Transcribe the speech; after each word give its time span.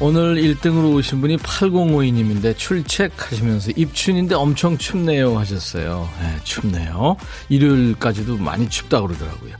오늘 0.00 0.34
1등으로 0.36 0.94
오신 0.94 1.20
분이 1.20 1.36
8052님인데 1.38 2.56
출첵하시면서 2.56 3.72
입춘인데 3.76 4.34
엄청 4.34 4.76
춥네요 4.76 5.38
하셨어요. 5.38 6.08
네, 6.20 6.36
춥네요. 6.42 7.16
일요일까지도 7.48 8.36
많이 8.38 8.68
춥다 8.68 9.00
그러더라고요. 9.00 9.54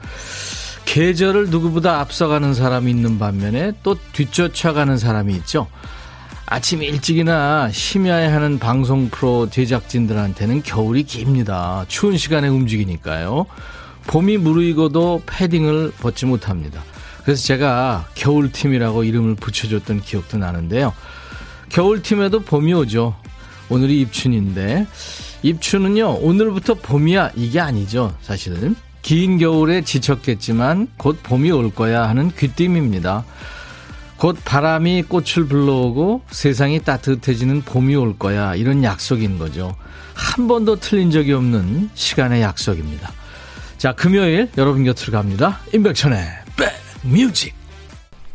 계절을 0.86 1.50
누구보다 1.50 2.00
앞서가는 2.00 2.52
사람이 2.52 2.90
있는 2.90 3.18
반면에 3.18 3.72
또 3.82 3.96
뒤쫓아가는 4.12 4.98
사람이 4.98 5.34
있죠. 5.36 5.68
아침 6.46 6.82
일찍이나 6.82 7.70
심야에 7.70 8.26
하는 8.26 8.58
방송 8.58 9.08
프로 9.08 9.48
제작진들한테는 9.48 10.62
겨울이 10.62 11.04
깁니다. 11.04 11.84
추운 11.88 12.16
시간에 12.18 12.48
움직이니까요. 12.48 13.46
봄이 14.06 14.36
무르익어도 14.36 15.22
패딩을 15.26 15.92
벗지 16.00 16.26
못합니다. 16.26 16.82
그래서 17.24 17.42
제가 17.42 18.08
겨울팀이라고 18.14 19.04
이름을 19.04 19.34
붙여줬던 19.36 20.02
기억도 20.02 20.38
나는데요. 20.38 20.92
겨울팀에도 21.70 22.40
봄이 22.40 22.72
오죠. 22.74 23.16
오늘이 23.70 24.02
입춘인데, 24.02 24.86
입춘은요, 25.42 26.18
오늘부터 26.20 26.74
봄이야, 26.74 27.32
이게 27.34 27.60
아니죠, 27.60 28.14
사실은. 28.20 28.76
긴 29.00 29.38
겨울에 29.38 29.82
지쳤겠지만 29.82 30.88
곧 30.96 31.18
봄이 31.22 31.50
올 31.50 31.70
거야 31.74 32.08
하는 32.08 32.30
귀띔입니다. 32.30 33.24
곧 34.16 34.38
바람이 34.44 35.02
꽃을 35.02 35.46
불러오고 35.46 36.22
세상이 36.30 36.80
따뜻해지는 36.80 37.62
봄이 37.62 37.94
올 37.96 38.16
거야 38.18 38.54
이런 38.54 38.82
약속인 38.82 39.38
거죠. 39.38 39.76
한 40.14 40.48
번도 40.48 40.76
틀린 40.76 41.10
적이 41.10 41.34
없는 41.34 41.90
시간의 41.92 42.40
약속입니다. 42.40 43.12
자, 43.76 43.92
금요일 43.92 44.48
여러분 44.56 44.84
곁으로 44.84 45.12
갑니다. 45.12 45.60
임백천의 45.74 46.43
뮤직. 47.04 47.54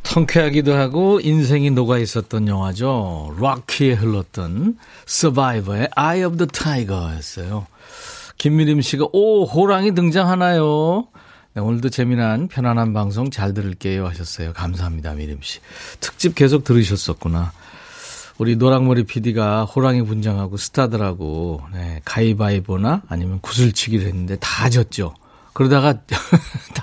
통쾌하기도 0.03 0.73
하고 0.73 1.19
인생이 1.21 1.71
녹아 1.71 1.97
있었던 1.99 2.47
영화죠. 2.47 3.35
Rocky에 3.39 3.93
흘렀던 3.93 4.77
서바이버의 5.05 5.89
Eye 5.95 6.23
of 6.23 6.37
the 6.37 6.47
Tiger였어요. 6.47 7.67
김미림 8.37 8.81
씨가 8.81 9.07
오 9.11 9.45
호랑이 9.45 9.93
등장하나요? 9.93 11.07
네, 11.53 11.61
오늘도 11.61 11.89
재미난 11.89 12.47
편안한 12.47 12.93
방송 12.93 13.29
잘 13.29 13.53
들을게요 13.53 14.07
하셨어요. 14.07 14.53
감사합니다 14.53 15.13
미림 15.13 15.39
씨. 15.41 15.59
특집 15.99 16.35
계속 16.35 16.63
들으셨었구나. 16.63 17.51
우리 18.37 18.55
노랑머리 18.55 19.03
PD가 19.03 19.65
호랑이 19.65 20.03
분장하고 20.03 20.57
스타들하고 20.57 21.61
네, 21.73 22.01
가위바위보나 22.05 23.03
아니면 23.09 23.39
구슬치기를 23.41 24.07
했는데 24.07 24.37
다 24.39 24.69
졌죠. 24.69 25.13
그러다가 25.53 25.95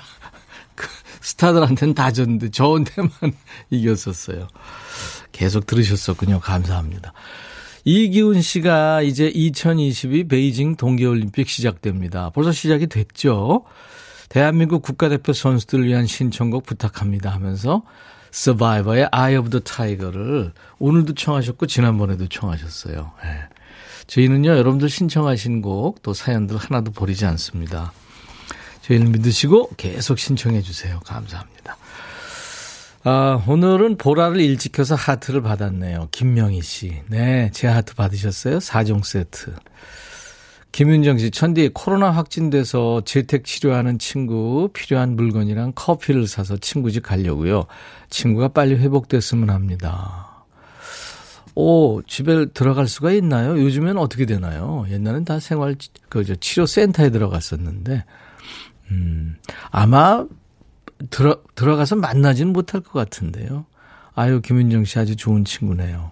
스타들한테는 1.27 1.93
다 1.93 2.11
졌는데 2.11 2.51
저한테만 2.51 3.11
이겼었어요. 3.69 4.47
계속 5.33 5.65
들으셨었군요. 5.65 6.39
감사합니다. 6.39 7.11
이기훈 7.83 8.41
씨가 8.41 9.01
이제 9.01 9.27
2022 9.27 10.29
베이징 10.29 10.77
동계올림픽 10.77 11.49
시작됩니다. 11.49 12.29
벌써 12.29 12.53
시작이 12.53 12.87
됐죠. 12.87 13.65
대한민국 14.29 14.81
국가대표 14.81 15.33
선수들을 15.33 15.85
위한 15.85 16.05
신청곡 16.05 16.65
부탁합니다 16.65 17.29
하면서 17.29 17.83
서바이버의 18.31 19.09
Eye 19.13 19.37
of 19.37 19.49
the 19.49 19.61
Tiger를 19.61 20.53
오늘도 20.79 21.13
청하셨고 21.15 21.65
지난번에도 21.67 22.27
청하셨어요. 22.27 23.11
네. 23.23 23.39
저희는요 24.07 24.49
여러분들 24.51 24.89
신청하신 24.89 25.61
곡 25.61 26.01
또 26.03 26.13
사연들 26.13 26.55
하나도 26.57 26.91
버리지 26.91 27.25
않습니다. 27.25 27.91
저희를 28.87 29.07
믿으시고 29.07 29.71
계속 29.77 30.17
신청해 30.17 30.61
주세요. 30.61 30.99
감사합니다. 31.05 31.77
아, 33.03 33.43
오늘은 33.47 33.97
보라를 33.97 34.39
일찍 34.41 34.71
켜서 34.73 34.95
하트를 34.95 35.41
받았네요. 35.41 36.09
김명희 36.11 36.61
씨. 36.61 37.01
네, 37.07 37.49
제 37.53 37.67
하트 37.67 37.95
받으셨어요? 37.95 38.59
4종 38.59 39.03
세트. 39.03 39.53
김윤정 40.73 41.17
씨, 41.17 41.31
천디 41.31 41.71
코로나 41.73 42.11
확진돼서 42.11 43.01
재택 43.05 43.45
치료하는 43.45 43.97
친구 43.97 44.69
필요한 44.73 45.15
물건이랑 45.15 45.71
커피를 45.73 46.27
사서 46.27 46.57
친구 46.57 46.91
집 46.91 47.03
가려고요. 47.03 47.65
친구가 48.09 48.49
빨리 48.49 48.75
회복됐으면 48.75 49.49
합니다. 49.49 50.45
오, 51.55 52.03
집에 52.03 52.45
들어갈 52.47 52.87
수가 52.87 53.11
있나요? 53.13 53.59
요즘엔 53.59 53.97
어떻게 53.97 54.25
되나요? 54.25 54.85
옛날엔 54.91 55.25
다 55.25 55.39
생활, 55.39 55.75
그 56.09 56.23
저 56.23 56.35
치료 56.35 56.67
센터에 56.67 57.09
들어갔었는데, 57.09 58.03
음, 58.91 59.37
아마 59.71 60.25
들어, 61.09 61.37
들어가서 61.55 61.95
만나지는 61.97 62.53
못할 62.53 62.81
것 62.81 62.93
같은데요. 62.93 63.65
아유, 64.15 64.41
김윤정 64.41 64.85
씨 64.85 64.97
아주 64.99 65.15
좋은 65.15 65.45
친구네요. 65.45 66.11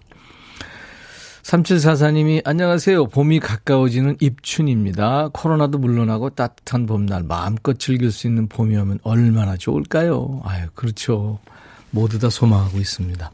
3744님이 1.43 2.41
안녕하세요. 2.43 3.07
봄이 3.07 3.39
가까워지는 3.39 4.17
입춘입니다. 4.19 5.29
코로나도 5.31 5.77
물러나고 5.77 6.31
따뜻한 6.31 6.87
봄날 6.87 7.21
마음껏 7.23 7.77
즐길 7.79 8.11
수 8.11 8.25
있는 8.27 8.47
봄이 8.47 8.75
오면 8.75 8.99
얼마나 9.03 9.55
좋을까요? 9.55 10.41
아유, 10.43 10.67
그렇죠. 10.73 11.39
모두 11.91 12.17
다 12.19 12.29
소망하고 12.29 12.79
있습니다. 12.79 13.31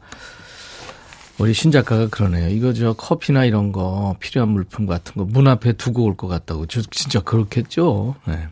우리 1.38 1.54
신 1.54 1.70
작가가 1.70 2.06
그러네요. 2.08 2.50
이거 2.50 2.72
저 2.74 2.92
커피나 2.92 3.46
이런 3.46 3.72
거 3.72 4.14
필요한 4.20 4.50
물품 4.50 4.86
같은 4.86 5.14
거 5.14 5.24
문 5.24 5.48
앞에 5.48 5.72
두고 5.72 6.04
올 6.04 6.14
것 6.14 6.28
같다고. 6.28 6.66
저 6.66 6.82
진짜 6.82 7.20
그렇겠죠. 7.20 8.14
네. 8.26 8.46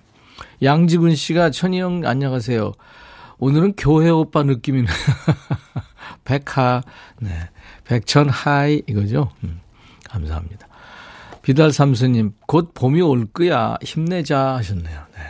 양지근 0.62 1.14
씨가 1.14 1.50
천희 1.50 1.80
형 1.80 2.02
안녕하세요. 2.04 2.72
오늘은 3.38 3.74
교회 3.76 4.10
오빠 4.10 4.42
느낌이네. 4.42 4.86
백하, 6.24 6.82
네. 7.20 7.30
백천 7.84 8.28
하이 8.28 8.82
이거죠. 8.86 9.30
음, 9.44 9.60
감사합니다. 10.04 10.68
비달 11.42 11.72
삼수님 11.72 12.32
곧 12.46 12.72
봄이 12.74 13.00
올 13.00 13.26
거야 13.26 13.76
힘내자 13.82 14.56
하셨네요. 14.56 15.00
네. 15.14 15.20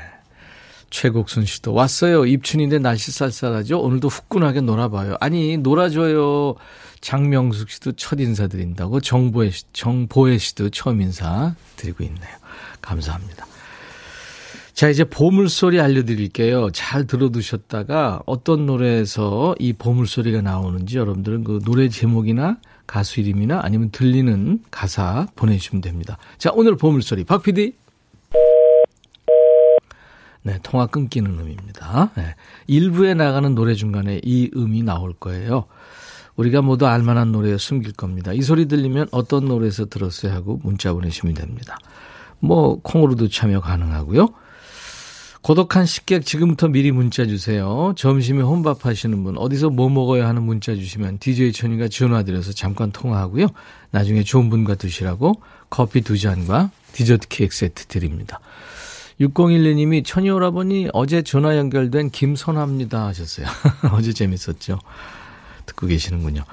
최국순 0.91 1.47
씨도 1.47 1.73
왔어요. 1.73 2.27
입춘인데 2.27 2.79
날씨 2.81 3.13
쌀쌀하죠. 3.13 3.81
오늘도 3.81 4.09
후끈하게 4.09 4.61
놀아봐요. 4.63 5.17
아니 5.21 5.57
놀아줘요. 5.57 6.57
장명숙 7.01 7.71
씨도 7.71 7.93
첫 7.93 8.21
인사 8.21 8.47
드린다고 8.49 9.01
정보혜, 9.01 9.53
정보혜 9.73 10.37
씨도 10.39 10.71
처음 10.71 11.01
인사 11.01 11.55
드리고 11.77 12.03
있네요. 12.05 12.37
감사합니다. 12.83 13.47
자, 14.81 14.89
이제 14.89 15.05
보물소리 15.05 15.79
알려드릴게요. 15.79 16.71
잘 16.71 17.07
들어두셨다가 17.07 18.23
어떤 18.25 18.65
노래에서 18.65 19.55
이 19.59 19.75
보물소리가 19.75 20.41
나오는지 20.41 20.97
여러분들은 20.97 21.45
그 21.45 21.61
노래 21.67 21.91
제목이나 21.91 22.57
가수 22.87 23.21
이름이나 23.21 23.61
아니면 23.63 23.91
들리는 23.91 24.63
가사 24.71 25.27
보내주시면 25.37 25.83
됩니다. 25.83 26.17
자, 26.39 26.51
오늘 26.55 26.79
보물소리. 26.79 27.25
박 27.25 27.43
PD. 27.43 27.75
네, 30.45 30.59
통화 30.63 30.87
끊기는 30.87 31.31
음입니다. 31.31 32.13
네, 32.17 32.35
일부에 32.67 33.13
나가는 33.13 33.55
노래 33.55 33.75
중간에 33.75 34.23
이 34.25 34.51
음이 34.57 34.83
나올 34.83 35.13
거예요. 35.13 35.67
우리가 36.37 36.63
모두 36.63 36.87
알만한 36.87 37.33
노래에 37.33 37.59
숨길 37.59 37.93
겁니다. 37.93 38.33
이 38.33 38.41
소리 38.41 38.67
들리면 38.67 39.09
어떤 39.11 39.45
노래에서 39.45 39.91
들었어요 39.91 40.33
하고 40.33 40.59
문자 40.63 40.95
보내시면 40.95 41.35
됩니다. 41.35 41.77
뭐 42.39 42.81
콩으로도 42.81 43.29
참여 43.29 43.61
가능하고요. 43.61 44.29
고독한 45.43 45.87
식객 45.87 46.27
지금부터 46.27 46.69
미리 46.69 46.93
문자 46.93 47.25
주세요. 47.25 47.95
점심에 47.97 48.43
혼밥 48.43 48.85
하시는 48.85 49.25
분 49.25 49.39
어디서 49.39 49.71
뭐 49.71 49.89
먹어야 49.89 50.29
하는 50.29 50.43
문자 50.43 50.75
주시면 50.75 51.19
DJ 51.19 51.53
천이가 51.53 51.89
전화드려서 51.89 52.53
잠깐 52.53 52.93
통화하고요. 52.93 53.47
나중에 53.91 54.23
좋은 54.23 54.51
분과 54.51 54.75
드시라고 54.75 55.41
커피 55.71 56.03
두 56.03 56.19
잔과 56.19 56.71
디저트 56.93 57.29
케이크 57.29 57.55
세트 57.55 57.87
드립니다. 57.87 58.41
6012님이 59.21 60.05
천이 60.05 60.31
오라버니 60.31 60.89
어제 60.93 61.23
전화 61.23 61.57
연결된 61.57 62.11
김선아입니다 62.11 63.07
하셨어요. 63.07 63.47
어제 63.93 64.13
재밌었죠. 64.13 64.79
듣고 65.67 65.87
계시는군요. 65.87 66.45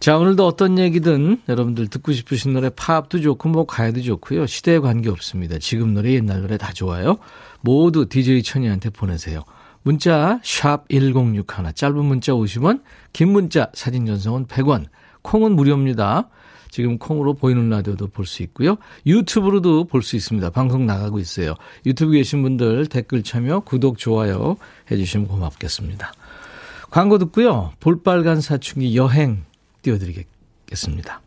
자, 0.00 0.16
오늘도 0.16 0.46
어떤 0.46 0.78
얘기든 0.78 1.42
여러분들 1.48 1.88
듣고 1.88 2.12
싶으신 2.12 2.52
노래 2.52 2.70
팝도 2.70 3.20
좋고 3.20 3.48
뭐 3.48 3.66
가야도 3.66 4.00
좋고요. 4.00 4.46
시대에 4.46 4.78
관계 4.78 5.10
없습니다. 5.10 5.58
지금 5.58 5.92
노래 5.92 6.12
옛날 6.12 6.40
노래 6.40 6.56
다 6.56 6.72
좋아요. 6.72 7.18
모두 7.62 8.08
DJ 8.08 8.44
천이한테 8.44 8.90
보내세요. 8.90 9.42
문자 9.82 10.40
샵 10.44 10.88
1061, 10.88 11.72
짧은 11.74 12.04
문자 12.04 12.32
50원, 12.32 12.82
긴 13.12 13.32
문자 13.32 13.70
사진 13.74 14.06
전송은 14.06 14.46
100원, 14.46 14.86
콩은 15.22 15.52
무료입니다. 15.56 16.28
지금 16.70 16.98
콩으로 16.98 17.34
보이는 17.34 17.68
라디오도 17.68 18.08
볼 18.08 18.24
수 18.26 18.42
있고요. 18.44 18.76
유튜브로도 19.06 19.84
볼 19.84 20.02
수 20.02 20.14
있습니다. 20.14 20.50
방송 20.50 20.86
나가고 20.86 21.18
있어요. 21.18 21.54
유튜브 21.86 22.12
계신 22.12 22.42
분들 22.42 22.86
댓글 22.86 23.24
참여, 23.24 23.60
구독, 23.60 23.98
좋아요 23.98 24.56
해주시면 24.90 25.26
고맙겠습니다. 25.26 26.12
광고 26.90 27.18
듣고요. 27.18 27.72
볼빨간 27.80 28.40
사춘기 28.40 28.96
여행 28.96 29.44
띄워드리겠습니다. 29.82 31.20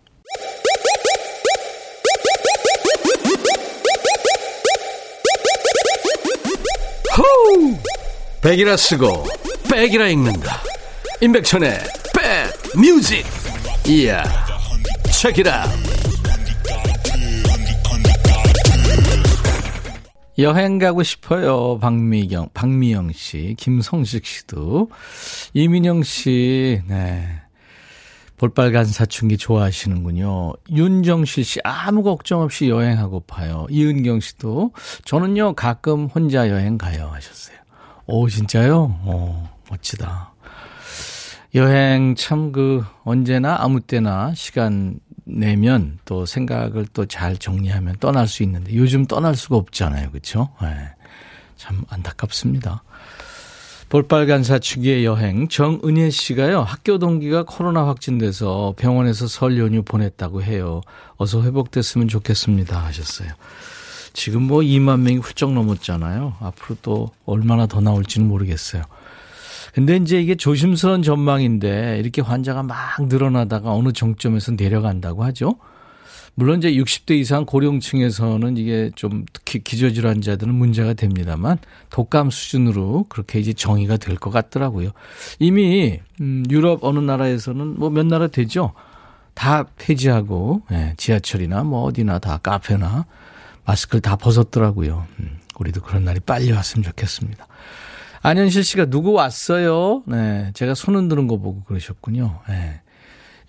호우! 7.18 7.78
백이라 8.42 8.78
쓰고 8.78 9.28
백이라 9.70 10.08
읽는다. 10.10 10.62
임백천의 11.22 11.80
백 12.16 12.80
뮤직. 12.80 13.26
이야. 13.88 14.24
책이라. 15.12 15.68
여행 20.40 20.80
가고 20.80 21.04
싶어요. 21.04 21.78
박미경, 21.80 22.50
박미영 22.54 23.12
씨, 23.12 23.56
김성식 23.60 24.26
씨도, 24.26 24.90
이민영 25.54 26.04
씨, 26.04 26.82
네. 26.88 27.41
볼빨간 28.42 28.86
사춘기 28.86 29.38
좋아하시는군요. 29.38 30.54
윤정실 30.72 31.44
씨, 31.44 31.60
아무 31.64 32.02
걱정 32.02 32.42
없이 32.42 32.70
여행하고 32.70 33.20
파요. 33.28 33.68
이은경 33.70 34.20
씨도, 34.20 34.72
저는요, 35.06 35.54
가끔 35.54 36.06
혼자 36.08 36.50
여행 36.50 36.80
가요. 36.80 37.12
하셨어요. 37.14 37.56
오, 38.08 38.28
진짜요? 38.28 39.00
오, 39.06 39.48
멋지다. 39.70 40.34
여행 41.54 42.16
참 42.16 42.52
그, 42.52 42.84
언제나 43.04 43.58
아무 43.60 43.80
때나 43.80 44.34
시간 44.34 45.00
내면 45.24 46.00
또 46.06 46.26
생각을 46.26 46.88
또 46.88 47.06
잘 47.06 47.38
정리하면 47.38 47.98
떠날 48.00 48.28
수 48.28 48.42
있는데 48.42 48.74
요즘 48.74 49.06
떠날 49.06 49.36
수가 49.36 49.56
없잖아요. 49.58 50.10
그렇죠? 50.10 50.50
네. 50.64 50.90
참 51.58 51.84
안타깝습니다. 51.90 52.82
볼빨간 53.92 54.46
사춘기의 54.46 55.04
여행 55.04 55.50
정은혜 55.50 56.12
씨가요. 56.12 56.62
학교 56.62 56.98
동기가 56.98 57.44
코로나 57.44 57.86
확진돼서 57.88 58.74
병원에서 58.78 59.28
설 59.28 59.60
연휴 59.60 59.84
보냈다고 59.84 60.44
해요. 60.44 60.80
어서 61.18 61.44
회복됐으면 61.44 62.08
좋겠습니다 62.08 62.82
하셨어요. 62.86 63.28
지금 64.14 64.44
뭐 64.44 64.62
2만 64.62 65.02
명이 65.02 65.18
훌쩍 65.18 65.52
넘었잖아요. 65.52 66.36
앞으로 66.40 66.78
또 66.82 67.12
얼마나 67.26 67.68
더 67.68 67.82
나올지는 67.82 68.30
모르겠어요. 68.30 68.84
근데 69.74 69.98
이제 69.98 70.22
이게 70.22 70.36
조심스러운 70.36 71.04
전망인데 71.04 72.00
이렇게 72.00 72.22
환자가 72.22 72.64
막 72.64 72.78
늘어나다가 72.98 73.74
어느 73.74 73.92
정점에서 73.92 74.54
내려간다고 74.54 75.26
하죠. 75.26 75.58
물론 76.36 76.60
이제 76.60 76.72
60대 76.72 77.12
이상 77.20 77.46
고령층에서는 77.46 78.58
이게 78.58 78.90
좀 78.96 79.26
특히 79.34 79.60
기저질환자들은 79.60 80.54
문제가 80.54 80.94
됩니다만 80.94 81.58
독감 81.90 82.30
수준으로 82.30 83.06
그렇게 83.10 83.40
이제 83.40 83.54
정의가 83.54 83.98
될 83.98 84.16
것 84.18 84.32
같더라고요. 84.32 84.92
이미 85.40 86.00
음 86.22 86.44
유럽 86.50 86.84
어느 86.84 87.00
나라에서는 87.00 87.78
뭐 87.80 87.90
몇 87.90 88.06
나라 88.06 88.28
되죠. 88.28 88.74
다 89.34 89.66
폐지하고 89.78 90.62
예, 90.72 90.94
지하철이나 90.98 91.64
뭐 91.64 91.84
어디나 91.84 92.20
다 92.20 92.38
카페나 92.38 93.06
마스크를 93.66 94.02
다 94.02 94.16
벗었더라고요. 94.16 95.06
음, 95.20 95.38
우리도 95.60 95.82
그런 95.82 96.04
날이 96.06 96.20
빨리 96.20 96.52
왔으면 96.52 96.84
좋겠습니다. 96.84 97.48
안현실 98.24 98.64
씨가 98.64 98.86
누구 98.86 99.14
왔어요? 99.14 100.04
네, 100.08 100.52
제가 100.54 100.76
손 100.76 100.96
흔드는 100.96 101.28
거 101.28 101.38
보고 101.38 101.64
그러셨군요. 101.64 102.40
네. 102.50 102.82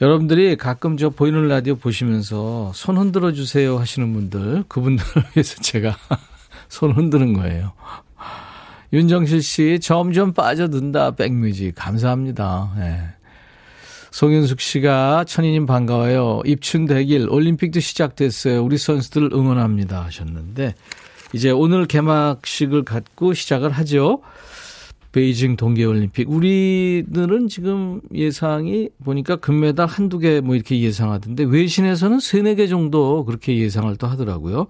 여러분들이 0.02 0.56
가끔 0.56 0.96
저 0.96 1.10
보이는 1.10 1.46
라디오 1.46 1.76
보시면서 1.76 2.72
손 2.74 2.96
흔들어 2.98 3.30
주세요 3.30 3.78
하시는 3.78 4.12
분들, 4.12 4.64
그분들을 4.66 5.22
위해서 5.36 5.62
제가 5.62 5.96
손 6.68 6.90
흔드는 6.90 7.34
거예요. 7.34 7.72
윤정실 8.92 9.42
씨, 9.42 9.78
점점 9.80 10.32
빠져든다, 10.32 11.12
백뮤직. 11.12 11.76
감사합니다. 11.76 12.72
네. 12.76 13.00
송윤숙 14.10 14.60
씨가 14.60 15.24
천희님 15.24 15.66
반가워요. 15.66 16.42
입춘 16.46 16.86
대길 16.86 17.30
올림픽도 17.30 17.78
시작됐어요. 17.78 18.62
우리 18.62 18.78
선수들 18.78 19.30
응원합니다 19.32 20.04
하셨는데 20.04 20.74
이제 21.32 21.50
오늘 21.50 21.86
개막식을 21.86 22.82
갖고 22.82 23.34
시작을 23.34 23.70
하죠. 23.70 24.20
베이징 25.12 25.56
동계올림픽. 25.56 26.30
우리들은 26.30 27.48
지금 27.48 28.00
예상이 28.14 28.88
보니까 29.04 29.36
금메달 29.36 29.86
한두 29.86 30.18
개 30.18 30.40
뭐 30.40 30.54
이렇게 30.54 30.80
예상하던데 30.80 31.44
외신에서는 31.44 32.20
세네 32.20 32.54
개 32.56 32.66
정도 32.66 33.24
그렇게 33.24 33.56
예상을 33.58 33.94
또 33.96 34.06
하더라고요. 34.06 34.66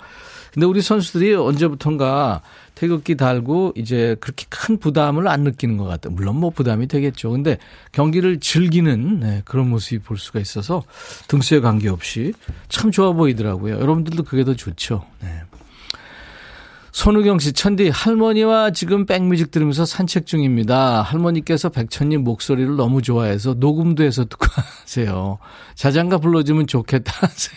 근데 0.52 0.66
우리 0.66 0.82
선수들이 0.82 1.34
언제부턴가 1.34 2.42
태극기 2.74 3.16
달고 3.16 3.72
이제 3.76 4.16
그렇게 4.20 4.44
큰 4.50 4.76
부담을 4.78 5.28
안 5.28 5.44
느끼는 5.44 5.78
것 5.78 5.84
같아요. 5.84 6.12
물론 6.12 6.36
뭐 6.36 6.50
부담이 6.50 6.88
되겠죠. 6.88 7.30
근데 7.30 7.58
경기를 7.92 8.40
즐기는 8.40 9.20
네, 9.20 9.42
그런 9.44 9.70
모습이 9.70 10.02
볼 10.02 10.18
수가 10.18 10.40
있어서 10.40 10.82
등수에 11.28 11.60
관계없이 11.60 12.34
참 12.68 12.90
좋아 12.90 13.12
보이더라고요. 13.12 13.74
여러분들도 13.80 14.24
그게 14.24 14.44
더 14.44 14.54
좋죠. 14.54 15.04
네. 15.22 15.28
손우경 16.92 17.38
씨, 17.38 17.54
천디, 17.54 17.88
할머니와 17.88 18.70
지금 18.70 19.06
백뮤직 19.06 19.50
들으면서 19.50 19.86
산책 19.86 20.26
중입니다. 20.26 21.00
할머니께서 21.00 21.70
백천님 21.70 22.22
목소리를 22.22 22.76
너무 22.76 23.00
좋아해서 23.00 23.54
녹음도 23.54 24.04
해서 24.04 24.26
듣고 24.26 24.46
하세요. 24.54 25.38
자장가 25.74 26.18
불러주면 26.18 26.66
좋겠다 26.66 27.12
하세요. 27.26 27.56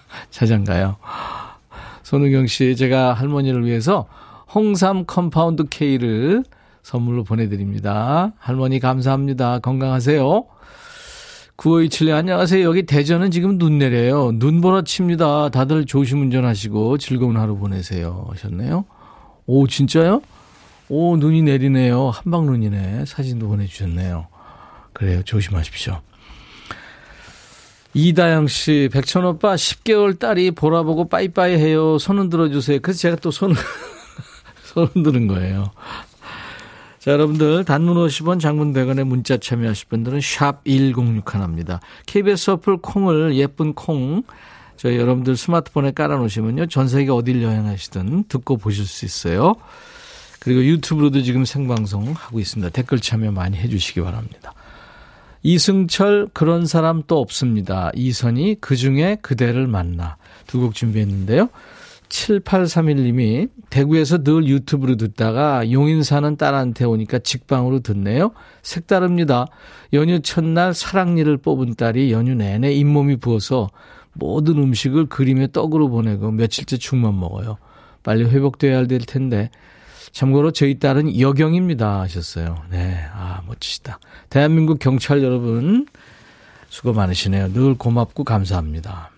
자장가요. 0.30 0.96
손우경 2.02 2.46
씨, 2.46 2.76
제가 2.76 3.14
할머니를 3.14 3.64
위해서 3.64 4.06
홍삼 4.54 5.06
compound 5.06 5.64
K를 5.70 6.44
선물로 6.82 7.24
보내드립니다. 7.24 8.32
할머니 8.38 8.80
감사합니다. 8.80 9.60
건강하세요. 9.60 10.44
9527님, 11.62 12.12
안녕하세요. 12.12 12.64
여기 12.66 12.82
대전은 12.82 13.30
지금 13.30 13.56
눈 13.56 13.78
내려요. 13.78 14.32
눈보라 14.34 14.82
칩니다. 14.82 15.50
다들 15.50 15.86
조심 15.86 16.22
운전하시고 16.22 16.98
즐거운 16.98 17.36
하루 17.36 17.56
보내세요. 17.56 18.26
하셨네요. 18.30 18.84
오, 19.46 19.68
진짜요? 19.68 20.22
오, 20.88 21.16
눈이 21.16 21.42
내리네요. 21.42 22.10
한방 22.10 22.46
눈이네. 22.46 23.04
사진도 23.06 23.46
보내주셨네요. 23.46 24.26
그래요. 24.92 25.22
조심하십시오. 25.22 26.00
이다영 27.94 28.48
씨, 28.48 28.88
백천 28.92 29.24
오빠 29.24 29.54
10개월 29.54 30.18
딸이 30.18 30.50
보라 30.52 30.82
보고 30.82 31.08
빠이빠이 31.08 31.54
해요. 31.58 31.96
손 31.98 32.18
흔 32.18 32.28
들어 32.28 32.48
주세요. 32.48 32.80
그래서 32.80 32.98
제가 32.98 33.16
또 33.16 33.30
손, 33.30 33.54
손 34.64 34.90
흔 34.96 35.04
드는 35.04 35.28
거예요. 35.28 35.70
자, 37.02 37.10
여러분들 37.10 37.64
단문 37.64 37.96
50원 37.96 38.38
장문 38.38 38.72
100원에 38.72 39.02
문자 39.02 39.36
참여하실 39.36 39.88
분들은 39.88 40.20
샵 40.20 40.62
1061입니다. 40.62 41.80
KBS 42.06 42.50
어플 42.50 42.76
콩을 42.76 43.34
예쁜 43.34 43.74
콩 43.74 44.22
저희 44.76 44.98
여러분들 44.98 45.36
스마트폰에 45.36 45.90
깔아 45.90 46.14
놓으시면요. 46.18 46.66
전 46.66 46.86
세계 46.86 47.10
어딜 47.10 47.42
여행하시든 47.42 48.26
듣고 48.28 48.56
보실 48.56 48.86
수 48.86 49.04
있어요. 49.04 49.56
그리고 50.38 50.64
유튜브로도 50.64 51.22
지금 51.22 51.44
생방송 51.44 52.14
하고 52.16 52.38
있습니다. 52.38 52.70
댓글 52.70 53.00
참여 53.00 53.32
많이 53.32 53.56
해 53.56 53.66
주시기 53.66 54.00
바랍니다. 54.00 54.54
이승철 55.42 56.28
그런 56.32 56.66
사람 56.66 57.02
또 57.08 57.18
없습니다. 57.18 57.90
이선희 57.96 58.58
그중에 58.60 59.16
그대를 59.22 59.66
만나 59.66 60.18
두 60.46 60.60
곡 60.60 60.74
준비했는데요. 60.76 61.48
7831님이 62.12 63.48
대구에서 63.70 64.22
늘 64.22 64.46
유튜브로 64.46 64.96
듣다가 64.96 65.70
용인 65.72 66.02
사는 66.02 66.36
딸한테 66.36 66.84
오니까 66.84 67.18
직방으로 67.18 67.80
듣네요. 67.80 68.32
색다릅니다. 68.62 69.46
연휴 69.94 70.20
첫날 70.20 70.74
사랑니를 70.74 71.38
뽑은 71.38 71.74
딸이 71.74 72.12
연휴 72.12 72.34
내내 72.34 72.72
잇몸이 72.74 73.16
부어서 73.16 73.70
모든 74.12 74.58
음식을 74.58 75.06
그림에 75.06 75.48
떡으로 75.50 75.88
보내고 75.88 76.30
며칠째 76.30 76.76
죽만 76.76 77.18
먹어요. 77.18 77.56
빨리 78.02 78.24
회복돼야 78.24 78.86
될 78.86 79.00
텐데. 79.00 79.50
참고로 80.12 80.50
저희 80.50 80.78
딸은 80.78 81.18
여경입니다 81.18 82.00
하셨어요. 82.00 82.58
네, 82.70 82.98
아 83.14 83.40
멋지시다. 83.46 83.98
대한민국 84.28 84.78
경찰 84.78 85.22
여러분 85.22 85.86
수고 86.68 86.92
많으시네요. 86.92 87.54
늘 87.54 87.74
고맙고 87.74 88.24
감사합니다. 88.24 89.10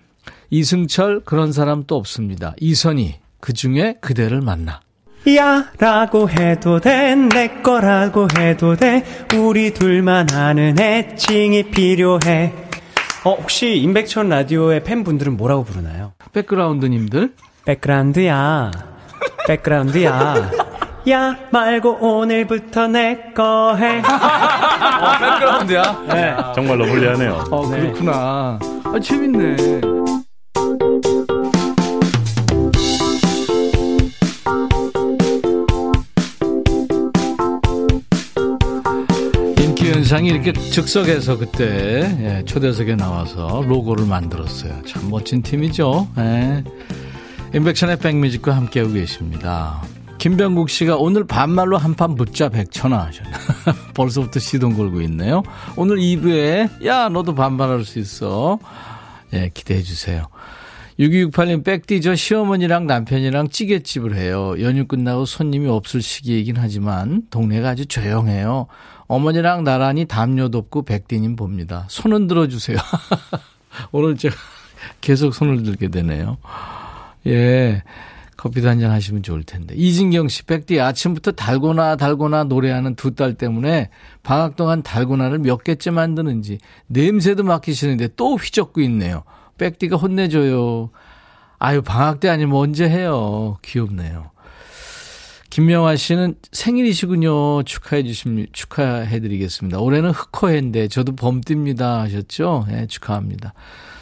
이승철 0.50 1.22
그런 1.24 1.52
사람 1.52 1.84
또 1.86 1.96
없습니다. 1.96 2.54
이선희 2.60 3.16
그 3.40 3.52
중에 3.52 3.96
그대를 4.00 4.40
만나. 4.40 4.80
야 5.36 5.70
라고 5.78 6.28
해도 6.28 6.80
돼 6.80 7.14
내 7.16 7.48
거라고 7.62 8.28
해도 8.38 8.76
돼 8.76 9.02
우리 9.34 9.72
둘만 9.72 10.30
아는 10.34 10.78
애칭이 10.78 11.70
필요해 11.70 12.52
어 13.24 13.30
혹시 13.34 13.76
임백천 13.78 14.28
라디오의 14.28 14.84
팬분들은 14.84 15.38
뭐라고 15.38 15.64
부르나요? 15.64 16.12
백그라운드님들 16.34 17.32
백그라운드야 17.64 18.70
백그라운드야 19.46 20.50
야 21.10 21.36
말고 21.50 21.98
오늘부터 22.00 22.88
내 22.88 23.32
거 23.34 23.76
해. 23.76 23.98
어, 24.00 25.18
백그라운드야? 25.20 26.04
네. 26.12 26.36
정말로 26.54 26.84
불리하네요. 26.86 27.44
어, 27.50 27.68
그렇구나. 27.68 28.58
아, 28.84 29.00
재밌네. 29.02 29.80
인기현상이 40.04 40.28
이렇게 40.28 40.52
즉석에서 40.52 41.38
그때 41.38 41.64
예, 42.20 42.44
초대석에 42.44 42.94
나와서 42.94 43.64
로고를 43.66 44.06
만들었어요. 44.06 44.82
참 44.86 45.10
멋진 45.10 45.42
팀이죠. 45.42 46.08
예. 46.18 46.62
인백션의 47.54 47.98
백뮤직과 47.98 48.54
함께하고 48.54 48.92
계십니다. 48.92 49.82
김병국 50.18 50.68
씨가 50.68 50.96
오늘 50.96 51.26
반말로 51.26 51.78
한판 51.78 52.16
붙자 52.16 52.50
백천아 52.50 53.06
하셨나. 53.06 53.38
벌써부터 53.94 54.40
시동 54.40 54.76
걸고 54.76 55.00
있네요. 55.02 55.42
오늘 55.76 55.96
2부에 55.96 56.84
야 56.84 57.08
너도 57.08 57.34
반말할 57.34 57.84
수 57.84 57.98
있어. 57.98 58.58
예, 59.32 59.50
기대해 59.54 59.82
주세요. 59.82 60.28
6268님 60.98 61.64
백디 61.64 62.00
저 62.00 62.14
시어머니랑 62.14 62.86
남편이랑 62.86 63.48
찌개집을 63.48 64.14
해요. 64.14 64.54
연휴 64.60 64.86
끝나고 64.86 65.24
손님이 65.24 65.68
없을 65.68 66.02
시기이긴 66.02 66.56
하지만 66.58 67.22
동네가 67.30 67.70
아주 67.70 67.86
조용해요. 67.86 68.68
어머니랑 69.14 69.62
나란히 69.64 70.04
담요도 70.06 70.58
없고 70.58 70.82
백디님 70.82 71.36
봅니다. 71.36 71.86
손은 71.88 72.26
들어주세요. 72.26 72.76
오늘 73.92 74.16
제가 74.16 74.34
계속 75.00 75.34
손을 75.34 75.62
들게 75.62 75.88
되네요. 75.88 76.38
예. 77.26 77.82
커피도 78.36 78.68
한잔 78.68 78.90
하시면 78.90 79.22
좋을 79.22 79.44
텐데. 79.44 79.74
이진경 79.76 80.28
씨, 80.28 80.42
백디 80.44 80.80
아침부터 80.80 81.32
달고나 81.32 81.96
달고나 81.96 82.44
노래하는 82.44 82.94
두 82.96 83.14
딸 83.14 83.34
때문에 83.34 83.88
방학 84.22 84.56
동안 84.56 84.82
달고나를 84.82 85.38
몇 85.38 85.62
개째 85.64 85.90
만드는지 85.90 86.58
냄새도 86.88 87.44
맡기시는데 87.44 88.08
또 88.16 88.34
휘젓고 88.34 88.80
있네요. 88.82 89.22
백디가 89.56 89.96
혼내줘요. 89.96 90.90
아유, 91.58 91.80
방학 91.80 92.20
때 92.20 92.28
아니면 92.28 92.56
언제 92.56 92.88
해요. 92.88 93.56
귀엽네요. 93.62 94.30
김명화 95.54 95.94
씨는 95.94 96.34
생일이시군요. 96.50 97.62
축하해 97.62 98.02
주십니다. 98.02 98.50
축하해 98.52 99.20
드리겠습니다. 99.20 99.78
올해는 99.78 100.10
흑호해인데 100.10 100.88
저도 100.88 101.14
범띠입니다. 101.14 102.00
하셨죠? 102.00 102.66
네, 102.66 102.88
축하합니다. 102.88 103.54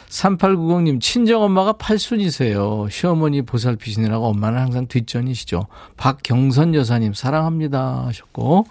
3890님, 0.07 0.99
친정엄마가 0.99 1.73
팔순이세요. 1.73 2.87
시어머니 2.89 3.43
보살피시느라고 3.43 4.25
엄마는 4.29 4.59
항상 4.59 4.87
뒷전이시죠. 4.87 5.67
박경선 5.95 6.73
여사님, 6.73 7.13
사랑합니다. 7.13 8.07
하셨고, 8.07 8.65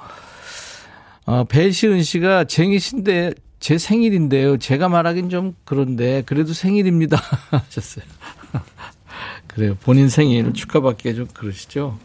어, 1.26 1.44
배시은 1.44 2.02
씨가 2.02 2.46
쟁이신데, 2.46 3.34
제 3.60 3.78
생일인데요. 3.78 4.56
제가 4.56 4.88
말하긴 4.88 5.30
좀 5.30 5.54
그런데, 5.64 6.24
그래도 6.26 6.52
생일입니다. 6.52 7.16
하셨어요. 7.52 8.04
그래요. 9.46 9.76
본인 9.82 10.08
생일 10.08 10.52
축하받기에 10.52 11.14
좀 11.14 11.28
그러시죠? 11.32 11.96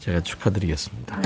제가 0.00 0.20
축하드리겠습니다. 0.20 1.16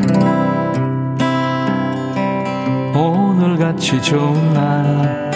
오늘같이 2.96 4.00
좋은 4.02 4.52
날, 4.52 5.32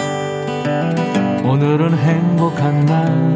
오늘은 1.43 1.97
행복한 1.97 2.85
날 2.85 3.35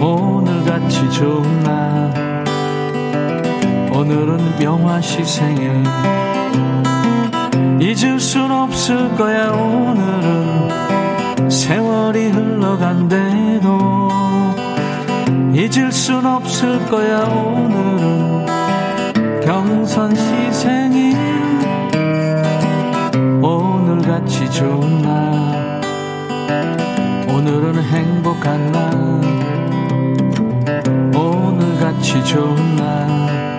오늘같이 0.00 1.10
좋은 1.10 1.62
날 1.62 2.44
오늘은 3.92 4.58
명화씨 4.58 5.22
생일 5.24 5.82
잊을 7.80 8.20
순 8.20 8.50
없을 8.50 9.14
거야 9.16 9.50
오늘은 9.50 11.50
세월이 11.50 12.30
흘러간대도 12.30 13.91
잊을 15.54 15.92
순 15.92 16.24
없을 16.24 16.78
거야 16.86 17.24
오늘은. 17.24 18.46
경선씨 19.44 20.50
생일 20.50 21.14
오늘같이 23.42 24.50
좋은 24.50 25.02
날. 25.02 25.82
오늘은 27.28 27.82
행복한 27.82 28.72
날. 28.72 28.94
오늘같이 31.14 32.24
좋은 32.24 32.76
날. 32.76 33.58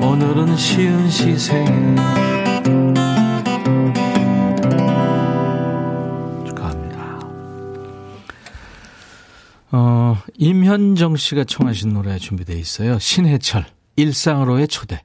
오늘은 0.00 0.56
시은 0.56 1.10
시생 1.10 1.96
임현정 10.34 11.16
씨가 11.16 11.44
청하신 11.44 11.94
노래 11.94 12.18
준비되어 12.18 12.56
있어요 12.56 12.98
신해철 12.98 13.66
일상으로의 13.96 14.68
초대 14.68 15.02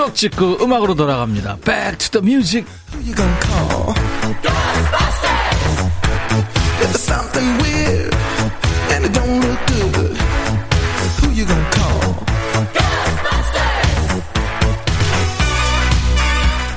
추억 0.00 0.14
찍고 0.14 0.64
음악으로 0.64 0.94
돌아갑니다. 0.94 1.56
Back 1.56 1.98
to 1.98 2.20
the 2.20 2.24
music. 2.24 2.64
Something 7.40 7.62
weird 7.62 8.14
and 8.92 9.04
it 9.06 9.12
don't 9.14 9.40
look 9.40 9.60
good, 9.66 10.16
who 11.20 11.32
you 11.32 11.46
gonna 11.46 11.70
call? 11.70 12.16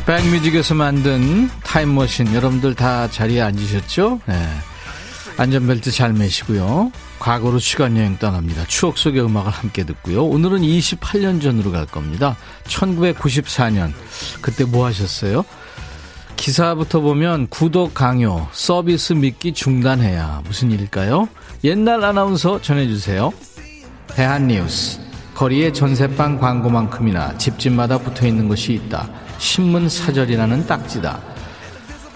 백뮤직에서 0.05 0.73
만든 0.73 1.49
타임머신 1.63 2.33
여러분들 2.33 2.75
다 2.75 3.09
자리에 3.09 3.41
앉으셨죠? 3.41 4.21
네. 4.25 4.47
안전벨트 5.37 5.91
잘 5.91 6.13
매시고요. 6.13 6.93
과거로 7.19 7.59
시간여행 7.59 8.17
떠납니다. 8.19 8.63
추억 8.67 8.97
속의 8.97 9.21
음악을 9.25 9.51
함께 9.51 9.85
듣고요. 9.85 10.25
오늘은 10.25 10.61
28년 10.61 11.41
전으로 11.41 11.71
갈 11.71 11.85
겁니다. 11.85 12.37
1994년. 12.67 13.91
그때 14.41 14.63
뭐 14.63 14.85
하셨어요? 14.85 15.43
기사부터 16.43 16.99
보면 16.99 17.47
구독 17.47 17.93
강요, 17.93 18.49
서비스 18.51 19.13
믿기 19.13 19.53
중단해야. 19.53 20.41
무슨 20.43 20.71
일일까요? 20.71 21.29
옛날 21.63 22.03
아나운서 22.03 22.61
전해주세요. 22.61 23.31
대한뉴스. 24.09 24.99
거리에 25.35 25.71
전세방 25.71 26.39
광고만큼이나 26.39 27.37
집집마다 27.37 27.97
붙어 27.97 28.27
있는 28.27 28.49
것이 28.49 28.73
있다. 28.73 29.09
신문 29.37 29.87
사절이라는 29.87 30.67
딱지다. 30.67 31.17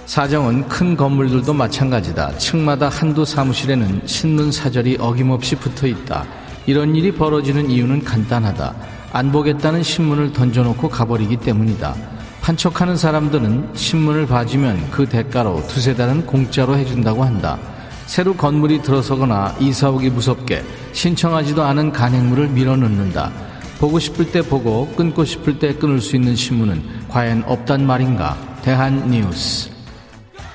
사정은 0.05 0.67
큰 0.67 0.98
건물들도 0.98 1.53
마찬가지다. 1.53 2.38
층마다 2.38 2.89
한두 2.89 3.24
사무실에는 3.24 4.01
신문 4.07 4.51
사절이 4.51 4.98
어김없이 5.00 5.55
붙어 5.55 5.88
있다. 5.88 6.25
이런 6.65 6.98
일이 6.98 7.13
벌어지는 7.13 7.69
이유는 7.69 8.03
간단하다. 8.03 8.75
안 9.13 9.31
보겠다는 9.31 9.84
신문을 9.84 10.34
던져놓고 10.34 10.89
가버리기 10.89 11.38
때문이다. 11.38 12.16
판촉하는 12.41 12.96
사람들은 12.96 13.72
신문을 13.75 14.27
봐주면 14.27 14.91
그 14.91 15.08
대가로 15.08 15.65
두세 15.67 15.96
달은 15.96 16.25
공짜로 16.25 16.77
해준다고 16.77 17.24
한다. 17.24 17.58
새로 18.06 18.36
건물이 18.36 18.82
들어서거나 18.84 19.56
이사 19.60 19.89
오기 19.89 20.12
무섭게 20.12 20.63
신청하지도 20.94 21.62
않은 21.63 21.91
간행물을 21.91 22.50
밀어넣는다. 22.50 23.32
보고 23.79 24.00
싶을 24.00 24.32
때 24.32 24.41
보고 24.41 24.88
끊고 24.96 25.25
싶을 25.25 25.60
때 25.60 25.75
끊을 25.75 26.00
수 26.00 26.15
있는 26.15 26.36
신문은 26.36 27.08
과연 27.10 27.44
없단 27.46 27.86
말인가? 27.86 28.38
대한 28.63 29.10
뉴스. 29.10 29.70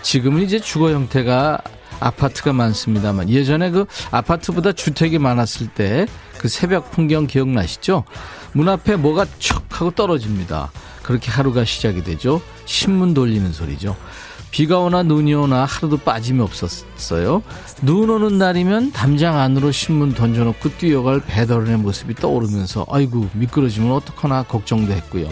지금은 0.03 0.43
이제 0.43 0.59
주거 0.59 0.91
형태가 0.91 1.59
아파트가 2.01 2.53
많습니다만 2.53 3.29
예전에 3.29 3.71
그 3.71 3.87
아파트보다 4.11 4.73
주택이 4.73 5.19
많았을 5.19 5.69
때 5.69 6.07
그 6.43 6.49
새벽 6.49 6.91
풍경 6.91 7.29
기억나시죠? 7.29 8.03
문 8.53 8.69
앞에 8.69 8.97
뭐가 8.97 9.27
척 9.39 9.63
하고 9.81 9.93
떨어집니다. 9.93 10.73
그렇게 11.03 11.31
하루가 11.31 11.65
시작이 11.65 12.03
되죠. 12.03 12.41
신문 12.65 13.15
돌리는 13.15 13.53
소리죠. 13.53 13.97
비가 14.51 14.79
오나 14.81 15.03
눈이 15.03 15.33
오나 15.33 15.65
하루도 15.65 15.97
빠짐이 15.99 16.41
없었어요. 16.43 17.43
눈 17.81 18.11
오는 18.11 18.37
날이면 18.37 18.93
담장 18.93 19.39
안으로 19.39 19.73
신문 19.73 20.13
던져놓고 20.13 20.77
뛰어갈 20.77 21.21
배달원의 21.27 21.79
모습이 21.79 22.15
떠오르면서 22.17 22.85
아이고 22.91 23.29
미끄러지면 23.33 23.93
어떡하나 23.93 24.43
걱정도 24.43 24.93
했고요. 24.93 25.31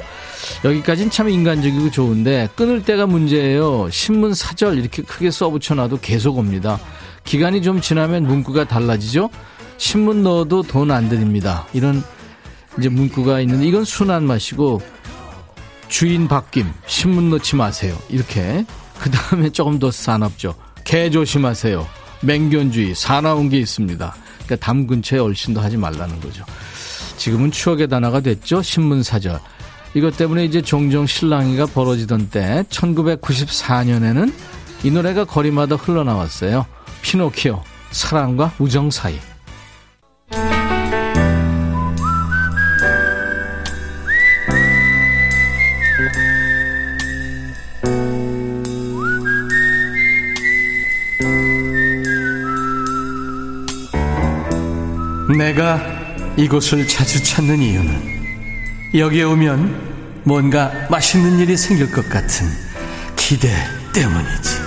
여기까지는 0.64 1.10
참 1.10 1.28
인간적이고 1.28 1.90
좋은데 1.90 2.48
끊을 2.56 2.82
때가 2.82 3.06
문제예요. 3.06 3.90
신문 3.90 4.32
사절 4.32 4.78
이렇게 4.78 5.02
크게 5.02 5.30
써붙여놔도 5.30 5.98
계속 6.00 6.38
옵니다. 6.38 6.80
기간이 7.24 7.60
좀 7.60 7.82
지나면 7.82 8.24
문구가 8.24 8.64
달라지죠. 8.68 9.28
신문 9.76 10.22
넣어도 10.22 10.62
돈 10.62 10.90
안 10.90 11.10
드립니다. 11.10 11.66
이런 11.74 12.02
이제 12.78 12.88
문구가 12.88 13.40
있는데 13.40 13.66
이건 13.66 13.84
순한 13.84 14.24
맛이고 14.24 14.80
주인 15.90 16.28
바뀜 16.28 16.64
신문 16.86 17.28
넣지 17.30 17.56
마세요. 17.56 17.98
이렇게 18.08 18.64
그 18.98 19.10
다음에 19.10 19.50
조금 19.50 19.78
더 19.78 19.90
사납죠. 19.90 20.54
개 20.84 21.10
조심하세요. 21.10 21.86
맹견주의 22.22 22.94
사나운 22.94 23.48
게 23.48 23.58
있습니다. 23.58 24.14
그러니까 24.44 24.56
담 24.56 24.86
근처에 24.86 25.18
얼씬도 25.18 25.60
하지 25.60 25.76
말라는 25.76 26.20
거죠. 26.20 26.44
지금은 27.16 27.50
추억의 27.50 27.88
단어가 27.88 28.20
됐죠. 28.20 28.62
신문사절. 28.62 29.40
이것 29.94 30.16
때문에 30.16 30.44
이제 30.44 30.62
종종 30.62 31.06
실랑이가 31.06 31.66
벌어지던 31.66 32.30
때 32.30 32.64
1994년에는 32.70 34.32
이 34.84 34.90
노래가 34.90 35.24
거리마다 35.24 35.74
흘러나왔어요. 35.74 36.64
피노키오 37.02 37.62
사랑과 37.90 38.52
우정 38.58 38.90
사이. 38.90 39.18
내가 55.40 55.80
이곳을 56.36 56.86
자주 56.86 57.22
찾는 57.24 57.60
이유는 57.60 58.92
여기에 58.94 59.22
오면 59.22 60.22
뭔가 60.24 60.70
맛있는 60.90 61.38
일이 61.38 61.56
생길 61.56 61.90
것 61.90 62.06
같은 62.10 62.46
기대 63.16 63.48
때문이지. 63.94 64.60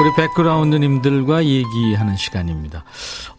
우리 0.00 0.10
백그라운드님들과 0.16 1.44
얘기하는 1.44 2.16
시간입니다. 2.16 2.82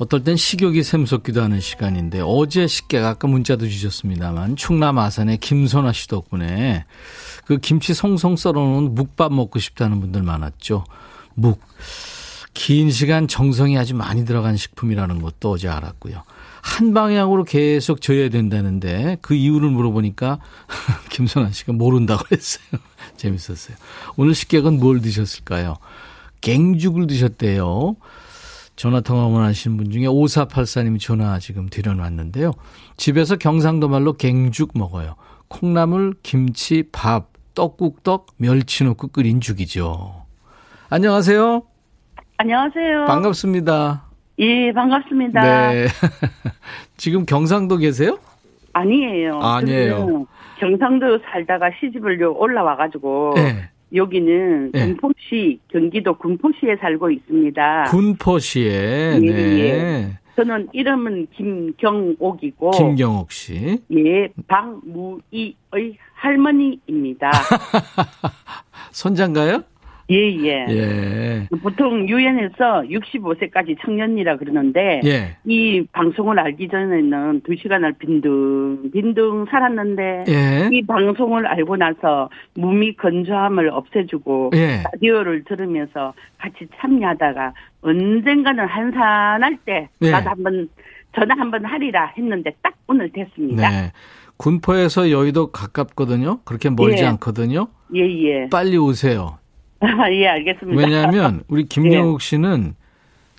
어떨 0.03 0.23
땐 0.23 0.35
식욕이 0.35 0.83
샘솟기도 0.83 1.41
하는 1.41 1.61
시간인데 1.61 2.21
어제 2.21 2.67
식객 2.67 3.05
아까 3.05 3.27
문자도 3.27 3.69
주셨습니다만 3.69 4.57
충남 4.57 4.97
아산의 4.99 5.37
김선아 5.37 5.93
씨 5.93 6.09
덕분에 6.09 6.83
그 7.45 7.57
김치 7.57 7.93
송송 7.93 8.35
썰어놓은 8.35 8.95
묵밥 8.95 9.31
먹고 9.33 9.59
싶다는 9.59 10.01
분들 10.01 10.21
많았죠. 10.21 10.83
묵. 11.35 11.61
긴 12.53 12.91
시간 12.91 13.27
정성이 13.27 13.77
아주 13.77 13.95
많이 13.95 14.25
들어간 14.25 14.57
식품이라는 14.57 15.21
것도 15.21 15.51
어제 15.51 15.69
알았고요. 15.69 16.21
한 16.61 16.93
방향으로 16.93 17.45
계속 17.45 18.01
져야 18.01 18.29
된다는데 18.29 19.17
그 19.21 19.35
이유를 19.35 19.69
물어보니까 19.69 20.39
김선아 21.11 21.51
씨가 21.51 21.73
모른다고 21.73 22.23
했어요. 22.31 22.81
재밌었어요. 23.15 23.77
오늘 24.17 24.35
식객은 24.35 24.79
뭘 24.79 25.01
드셨을까요? 25.01 25.77
갱죽을 26.41 27.07
드셨대요. 27.07 27.95
전화 28.83 28.99
통화 28.99 29.27
원하시는 29.27 29.77
분 29.77 29.91
중에 29.91 30.07
5484님이 30.07 30.99
전화 30.99 31.39
지금 31.39 31.69
드려놨는데요. 31.69 32.51
집에서 32.97 33.37
경상도 33.37 33.87
말로 33.87 34.11
갱죽 34.11 34.71
먹어요. 34.75 35.15
콩나물, 35.47 36.15
김치, 36.21 36.83
밥, 36.91 37.29
떡국떡, 37.55 38.25
멸치 38.35 38.83
넣고 38.83 39.07
끓인 39.07 39.39
죽이죠. 39.39 40.25
안녕하세요. 40.89 41.63
안녕하세요. 42.35 43.05
반갑습니다. 43.05 44.03
예, 44.39 44.73
반갑습니다. 44.73 45.41
네. 45.71 45.87
지금 46.97 47.25
경상도 47.25 47.77
계세요? 47.77 48.19
아니에요. 48.73 49.39
아니에요. 49.39 50.27
경상도 50.59 51.19
살다가 51.31 51.69
시집을 51.79 52.21
올라와가지고 52.21 53.35
네. 53.37 53.69
여기는 53.93 54.71
네. 54.71 54.85
군포시 54.85 55.59
경기도 55.69 56.17
군포시에 56.17 56.77
살고 56.79 57.11
있습니다. 57.11 57.83
군포시에. 57.85 58.71
예, 59.15 59.19
네. 59.19 59.59
예. 59.59 60.19
저는 60.35 60.67
이름은 60.73 61.27
김경옥이고 61.35 62.71
김경옥 62.71 63.31
씨. 63.31 63.79
예 63.91 64.29
박무이의 64.47 65.97
할머니입니다. 66.15 67.31
손장가요? 68.91 69.63
예예. 70.09 70.65
예. 70.69 71.47
보통 71.61 72.07
유엔에서 72.07 72.83
65세까지 72.89 73.77
청년이라 73.83 74.37
그러는데 74.37 75.01
예. 75.05 75.37
이 75.45 75.85
방송을 75.91 76.39
알기 76.39 76.67
전에는 76.67 77.41
두 77.45 77.55
시간을 77.55 77.93
빈둥 77.93 78.91
빈둥 78.91 79.45
살았는데 79.49 80.25
예. 80.27 80.69
이 80.71 80.85
방송을 80.85 81.47
알고 81.47 81.77
나서 81.77 82.29
몸이 82.55 82.95
건조함을 82.95 83.69
없애주고 83.69 84.51
예. 84.55 84.83
라디오를 84.91 85.43
들으면서 85.45 86.13
같이 86.37 86.67
참여하다가 86.79 87.53
언젠가는 87.81 88.65
한산할 88.65 89.57
때 89.65 89.89
예. 90.01 90.11
나도 90.11 90.29
한번 90.29 90.69
전화 91.15 91.35
한번 91.37 91.63
하리라 91.63 92.11
했는데 92.17 92.51
딱 92.61 92.73
오늘 92.87 93.09
됐습니다. 93.11 93.69
네. 93.69 93.91
군포에서 94.37 95.11
여의도 95.11 95.51
가깝거든요. 95.51 96.39
그렇게 96.43 96.69
멀지 96.69 97.03
예. 97.03 97.07
않거든요. 97.07 97.67
예예. 97.93 98.49
빨리 98.49 98.77
오세요. 98.77 99.37
예 100.11 100.27
알겠습니다. 100.27 100.79
왜냐하면 100.79 101.43
우리 101.47 101.65
김경욱 101.67 102.21
씨는 102.21 102.75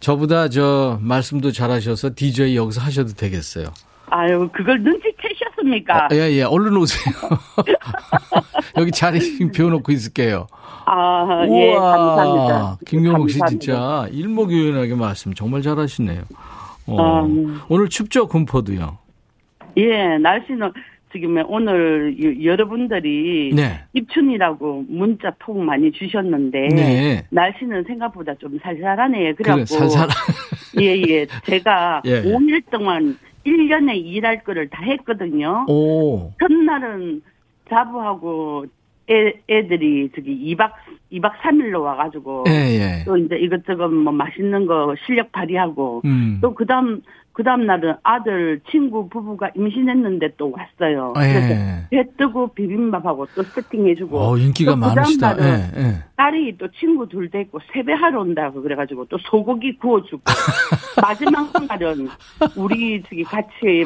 저보다 0.00 0.48
저 0.48 0.98
말씀도 1.00 1.52
잘하셔서 1.52 2.10
DJ 2.14 2.56
여기서 2.56 2.80
하셔도 2.80 3.12
되겠어요. 3.14 3.68
아유 4.10 4.48
그걸 4.52 4.82
눈치채셨습니까? 4.82 6.08
예, 6.12 6.30
예. 6.32 6.42
얼른 6.42 6.76
오세요. 6.76 7.14
여기 8.76 8.90
자리 8.90 9.18
비워놓고 9.50 9.90
있을게요. 9.92 10.46
아, 10.86 11.46
예, 11.50 11.74
감사합니다. 11.74 12.78
김경욱 12.86 13.30
씨. 13.30 13.40
진짜 13.48 14.06
일목요연하게 14.12 14.94
말씀 14.94 15.32
정말 15.32 15.62
잘하시네요. 15.62 16.22
어, 16.86 17.22
음. 17.24 17.60
오늘 17.68 17.88
춥죠, 17.88 18.28
군포도요. 18.28 18.98
예, 19.78 20.18
날씨는 20.18 20.70
지금 21.14 21.40
오늘 21.46 22.16
여- 22.24 22.44
여러분들이 22.52 23.52
네. 23.54 23.80
입춘이라고 23.92 24.84
문자 24.88 25.32
톡 25.38 25.56
많이 25.62 25.92
주셨는데 25.92 26.68
네. 26.74 27.22
날씨는 27.30 27.84
생각보다 27.84 28.34
좀 28.34 28.58
살살하네요. 28.60 29.34
그래, 29.36 29.44
그래갖고 29.44 29.64
살살. 29.66 30.08
예, 30.82 31.00
예. 31.08 31.26
제가 31.44 32.02
예. 32.04 32.22
5일 32.22 32.64
동안 32.72 33.16
1년에 33.46 33.96
일할 34.04 34.42
거를 34.42 34.68
다 34.68 34.82
했거든요. 34.82 35.66
오. 35.68 36.32
첫날은 36.40 37.22
자부하고 37.70 38.66
애, 39.08 39.34
애들이 39.48 40.10
저기 40.16 40.56
2박 40.56 40.72
2박 41.12 41.32
3일로 41.42 41.82
와가지고 41.82 42.44
예, 42.48 42.52
예. 42.52 43.04
또 43.04 43.16
이제 43.16 43.36
이것저것 43.36 43.86
뭐 43.88 44.12
맛있는 44.12 44.66
거 44.66 44.96
실력 45.06 45.30
발휘하고 45.30 46.02
음. 46.06 46.38
또 46.40 46.54
그다음 46.54 47.02
그 47.34 47.42
다음 47.42 47.66
날은 47.66 47.96
아들 48.04 48.60
친구 48.70 49.08
부부가 49.08 49.50
임신했는데 49.56 50.34
또 50.36 50.52
왔어요. 50.52 51.12
그래서 51.16 51.50
예. 51.50 51.86
배 51.90 52.04
뜨고 52.16 52.46
비빔밥하고 52.54 53.26
또 53.34 53.42
세팅해주고. 53.42 54.16
어, 54.16 54.38
인기가 54.38 54.70
또 54.70 54.76
그다음 54.76 54.94
많으시다. 54.94 55.34
날은 55.34 55.44
예, 55.44 55.80
예. 55.80 55.94
딸이 56.14 56.56
또 56.58 56.68
친구 56.78 57.08
둘 57.08 57.28
데있고 57.28 57.58
세배하러 57.72 58.20
온다고 58.20 58.62
그래가지고 58.62 59.06
또 59.06 59.18
소고기 59.18 59.76
구워주고 59.78 60.22
마지막 61.02 61.50
날은 61.66 62.08
우리 62.54 63.02
저기 63.02 63.24
같이 63.24 63.84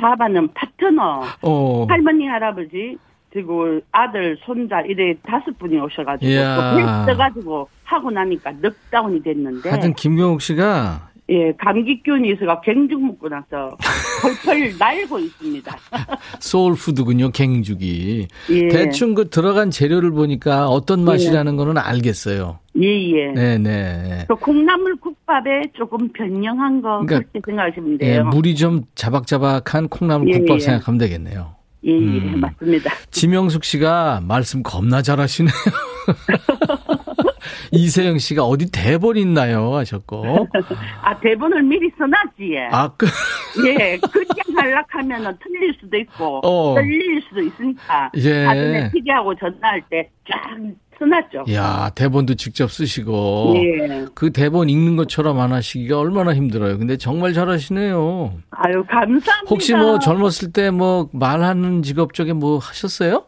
사업하는 0.00 0.48
파트너 0.54 1.24
어. 1.42 1.86
할머니 1.90 2.26
할아버지 2.26 2.96
그리고 3.30 3.80
아들 3.92 4.38
손자 4.46 4.80
이래 4.80 5.14
다섯 5.22 5.56
분이 5.58 5.78
오셔가지고. 5.78 6.30
또배 6.32 7.12
떠가지고 7.12 7.68
하고 7.84 8.10
나니까 8.10 8.50
넉다운이 8.62 9.22
됐는데 9.22 9.68
하여튼 9.68 9.92
김경욱 9.92 10.40
씨가 10.40 11.08
예 11.30 11.52
감기균이 11.58 12.30
있어가 12.32 12.60
갱죽 12.62 13.02
먹고 13.02 13.28
나서 13.28 13.76
펄펄 14.22 14.76
날고 14.80 15.18
있습니다. 15.18 15.76
소울푸드군요, 16.40 17.30
갱죽이. 17.32 18.28
예. 18.50 18.68
대충 18.68 19.14
그 19.14 19.28
들어간 19.28 19.70
재료를 19.70 20.10
보니까 20.10 20.68
어떤 20.68 21.04
맛이라는 21.04 21.56
거는 21.56 21.76
알겠어요. 21.76 22.58
예예. 22.80 23.32
네네. 23.34 24.24
또 24.28 24.36
콩나물 24.36 24.96
국밥에 24.96 25.62
조금 25.76 26.08
변형한 26.12 26.80
거 26.80 27.00
그러니까, 27.00 27.18
그렇게 27.30 27.40
생각하시면 27.44 27.98
예, 28.00 28.06
돼요. 28.06 28.24
물이 28.26 28.54
좀 28.54 28.82
자박자박한 28.94 29.88
콩나물 29.88 30.28
예, 30.32 30.38
국밥 30.38 30.56
예. 30.56 30.60
생각하면 30.60 30.98
되겠네요. 30.98 31.54
예, 31.84 31.90
예, 31.92 31.94
음. 31.96 32.40
맞습니다. 32.40 32.92
지명숙 33.10 33.64
씨가 33.64 34.22
말씀 34.26 34.62
겁나 34.62 35.02
잘하시네요. 35.02 35.52
이세영 37.72 38.18
씨가 38.18 38.44
어디 38.44 38.70
대본 38.70 39.16
있나요? 39.16 39.74
하셨고. 39.76 40.48
아 41.02 41.18
대본을 41.20 41.62
미리 41.62 41.90
써놨지. 41.98 42.52
예. 42.54 42.68
아, 42.70 42.90
그, 42.96 43.06
예, 43.66 43.98
그냥 43.98 44.26
하락하면은 44.56 45.36
틀릴 45.42 45.74
수도 45.80 45.96
있고 45.98 46.40
어. 46.44 46.74
떨릴 46.74 47.22
수도 47.28 47.40
있으니까 47.42 48.10
예. 48.16 48.44
나중에 48.44 48.90
피디하고 48.92 49.34
전화할 49.36 49.82
때 49.90 50.10
쫙 50.30 50.56
써놨죠. 50.98 51.44
야 51.54 51.90
대본도 51.94 52.34
직접 52.34 52.70
쓰시고. 52.70 53.54
예. 53.56 54.04
그 54.14 54.30
대본 54.32 54.68
읽는 54.68 54.96
것처럼 54.96 55.38
안 55.40 55.52
하시기가 55.52 55.98
얼마나 55.98 56.34
힘들어요. 56.34 56.76
근데 56.76 56.96
정말 56.98 57.32
잘하시네요. 57.32 58.32
아유 58.50 58.84
감사합니다. 58.90 59.32
혹시 59.48 59.74
뭐 59.74 59.98
젊었을 59.98 60.52
때 60.52 60.70
뭐 60.70 61.08
말하는 61.12 61.82
직업 61.82 62.12
쪽에 62.12 62.32
뭐 62.34 62.58
하셨어요? 62.58 63.24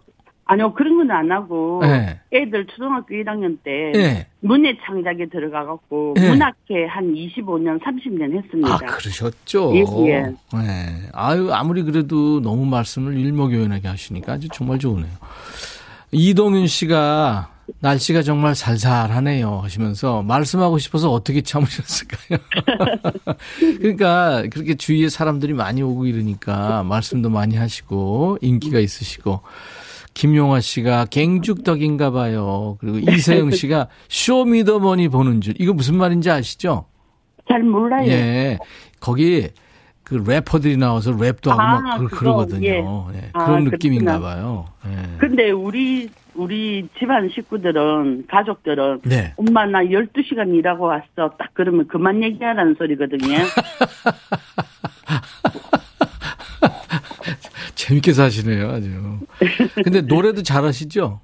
아니요, 0.51 0.75
그런 0.75 0.97
건 0.97 1.11
안 1.11 1.31
하고, 1.31 1.81
네. 1.83 2.19
애들 2.33 2.67
초등학교 2.67 3.15
1학년 3.15 3.57
때, 3.63 3.93
예. 3.95 4.27
문예 4.41 4.77
창작에 4.85 5.27
들어가갖고, 5.31 6.15
네. 6.17 6.29
문학회 6.29 6.87
한 6.89 7.13
25년, 7.15 7.81
30년 7.81 8.37
했습니다. 8.37 8.75
아, 8.75 8.77
그러셨죠? 8.79 9.73
예, 9.77 9.85
예. 10.09 10.23
네. 10.23 11.09
아유, 11.13 11.53
아무리 11.53 11.83
그래도 11.85 12.41
너무 12.41 12.65
말씀을 12.67 13.17
일목요연하게 13.17 13.87
하시니까 13.87 14.33
아주 14.33 14.49
정말 14.53 14.79
좋으네요. 14.81 15.11
이동윤 16.11 16.67
씨가 16.67 17.51
날씨가 17.79 18.23
정말 18.23 18.57
살살하네요 18.57 19.61
하시면서 19.63 20.23
말씀하고 20.23 20.79
싶어서 20.79 21.13
어떻게 21.13 21.41
참으셨을까요? 21.41 22.39
그러니까 23.79 24.43
그렇게 24.51 24.75
주위에 24.75 25.09
사람들이 25.09 25.53
많이 25.53 25.81
오고 25.83 26.07
이러니까 26.07 26.83
말씀도 26.83 27.31
많이 27.31 27.57
하시고 27.57 28.39
인기가 28.41 28.81
있으시고 28.81 29.41
김용화 30.15 30.61
씨가 30.61 31.07
갱죽덕인가 31.07 32.11
봐요. 32.11 32.77
그리고 32.81 32.99
이세영 32.99 33.51
씨가 33.53 33.89
쇼미더머니 34.09 35.09
보는 35.09 35.41
줄. 35.41 35.55
이거 35.59 35.73
무슨 35.73 35.97
말인지 35.97 36.31
아시죠? 36.31 36.87
잘 37.49 37.63
몰라요. 37.63 38.07
예. 38.09 38.59
거기 39.01 39.49
그 40.05 40.23
래퍼들이 40.27 40.77
나와서 40.77 41.13
랩도 41.13 41.51
하고 41.51 41.61
아, 41.63 41.81
막 41.81 41.99
그, 41.99 42.05
그거, 42.07 42.17
그러거든요. 42.19 42.69
예. 42.69 42.77
예. 43.17 43.31
아, 43.33 43.45
그런 43.45 43.65
그렇구나. 43.65 43.71
느낌인가 43.71 44.21
봐요. 44.21 44.67
예. 44.87 45.17
근데 45.19 45.51
우리, 45.53 46.09
우리 46.35 46.89
집안 46.99 47.29
식구들은, 47.29 48.27
가족들은, 48.29 49.01
네. 49.05 49.33
엄마 49.37 49.67
나 49.67 49.81
12시간 49.83 50.53
일하고 50.55 50.87
왔어. 50.87 51.31
딱 51.39 51.51
그러면 51.55 51.87
그만 51.87 52.23
얘기하라는 52.23 52.75
소리거든요. 52.77 53.39
재밌게 57.81 58.13
사시네요, 58.13 58.69
아주. 58.71 58.91
근데 59.83 60.03
노래도 60.03 60.43
잘하시죠? 60.43 61.21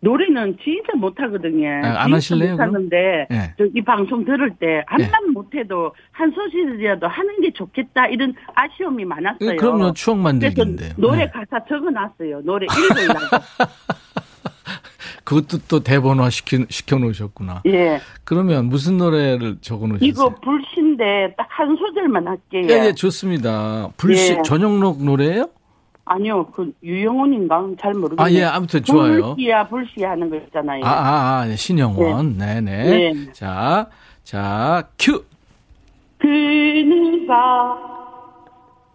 노래는 0.00 0.56
진짜 0.62 0.92
못하거든요. 0.96 1.68
아, 1.84 2.04
안 2.04 2.14
하실래요? 2.14 2.52
못하는데 2.52 3.26
예. 3.30 3.54
저이 3.58 3.82
방송 3.84 4.24
들을 4.24 4.54
때 4.54 4.84
한만 4.86 5.32
못해도 5.32 5.92
한 6.12 6.30
소절이라도 6.30 7.08
하는 7.08 7.40
게 7.40 7.52
좋겠다 7.52 8.06
이런 8.06 8.32
아쉬움이 8.54 9.04
많았어요. 9.04 9.50
예, 9.50 9.56
그럼요, 9.56 9.92
추억 9.94 10.18
만들기인데. 10.18 10.94
노래 10.96 11.26
네. 11.26 11.30
가사 11.30 11.64
적어놨어요. 11.68 12.42
노래 12.44 12.66
읽으려고. 12.66 13.20
그것도 15.24 15.58
또 15.68 15.80
대본화 15.80 16.30
시켜, 16.30 16.58
시켜놓으셨구나. 16.70 17.62
예. 17.66 18.00
그러면 18.24 18.66
무슨 18.66 18.96
노래를 18.98 19.58
적어놓으셨어요? 19.60 20.08
이거 20.08 20.34
불신데 20.36 21.34
딱 21.36 21.48
한 21.58 21.76
소절만 21.76 22.28
할게요. 22.28 22.68
예, 22.70 22.86
예, 22.86 22.92
좋습니다. 22.94 23.88
불시, 23.96 24.34
예. 24.38 24.42
전영록 24.42 25.02
노래예요 25.02 25.48
아니요, 26.08 26.46
그 26.46 26.72
유영훈인가 26.82 27.68
잘 27.80 27.94
모르겠네요. 27.94 28.24
아, 28.24 28.30
예, 28.30 28.44
아무튼 28.44 28.82
좋아요. 28.82 29.34
불시야 29.34 29.68
불시야 29.68 30.10
하는 30.10 30.30
거 30.30 30.36
있잖아요. 30.36 30.84
아, 30.84 30.88
아, 30.88 31.40
아, 31.42 31.56
신영원. 31.56 32.38
네, 32.38 32.60
네. 32.60 33.12
네. 33.12 33.32
자, 33.32 33.88
자, 34.24 34.88
큐. 34.98 35.24
그누가 36.18 37.78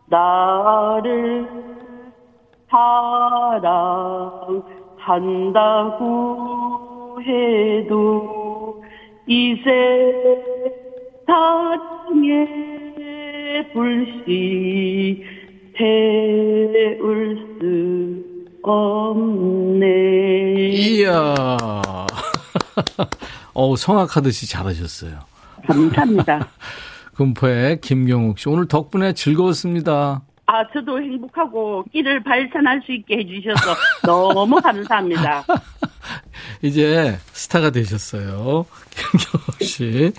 나를 0.07 1.47
사랑한다고 5.03 7.21
해도 7.21 8.83
이 9.27 9.55
세상에 11.25 12.47
불씨 13.73 15.23
태울 15.77 17.37
수 17.59 18.23
없네. 18.63 19.85
이야. 20.71 21.35
어우, 23.53 23.75
성악하듯이 23.77 24.49
잘하셨어요. 24.49 25.19
감사합니다. 25.67 26.47
금포의 27.15 27.81
김경욱 27.81 28.39
씨. 28.39 28.49
오늘 28.49 28.67
덕분에 28.67 29.13
즐거웠습니다. 29.13 30.21
아, 30.45 30.67
저도 30.73 30.99
행복하고 30.99 31.83
끼를 31.91 32.23
발산할 32.23 32.81
수 32.85 32.91
있게 32.91 33.17
해주셔서 33.19 33.75
너무 34.05 34.59
감사합니다. 34.61 35.45
이제 36.61 37.17
스타가 37.31 37.69
되셨어요. 37.69 38.65
김경욱 38.91 39.61
씨. 39.61 40.11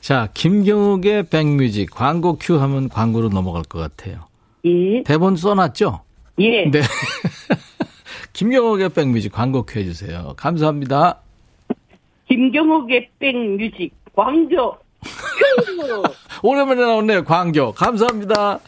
자, 0.00 0.28
김경욱의 0.34 1.28
백뮤직 1.30 1.90
광고 1.90 2.36
큐 2.38 2.60
하면 2.60 2.88
광고로 2.88 3.30
넘어갈 3.30 3.62
것 3.62 3.78
같아요. 3.78 4.26
예, 4.64 5.02
대본 5.02 5.36
써놨죠? 5.36 6.00
예. 6.38 6.70
네. 6.70 6.80
김경욱의 8.32 8.88
백뮤직 8.90 9.32
광고 9.32 9.62
큐 9.62 9.78
해주세요. 9.78 10.34
감사합니다. 10.36 11.20
김경욱의 12.28 13.10
백뮤직 13.18 13.92
광고 14.14 14.78
큐! 15.04 16.02
오랜만에 16.42 16.80
나오네요. 16.80 17.24
광고. 17.24 17.72
감사합니다. 17.72 18.58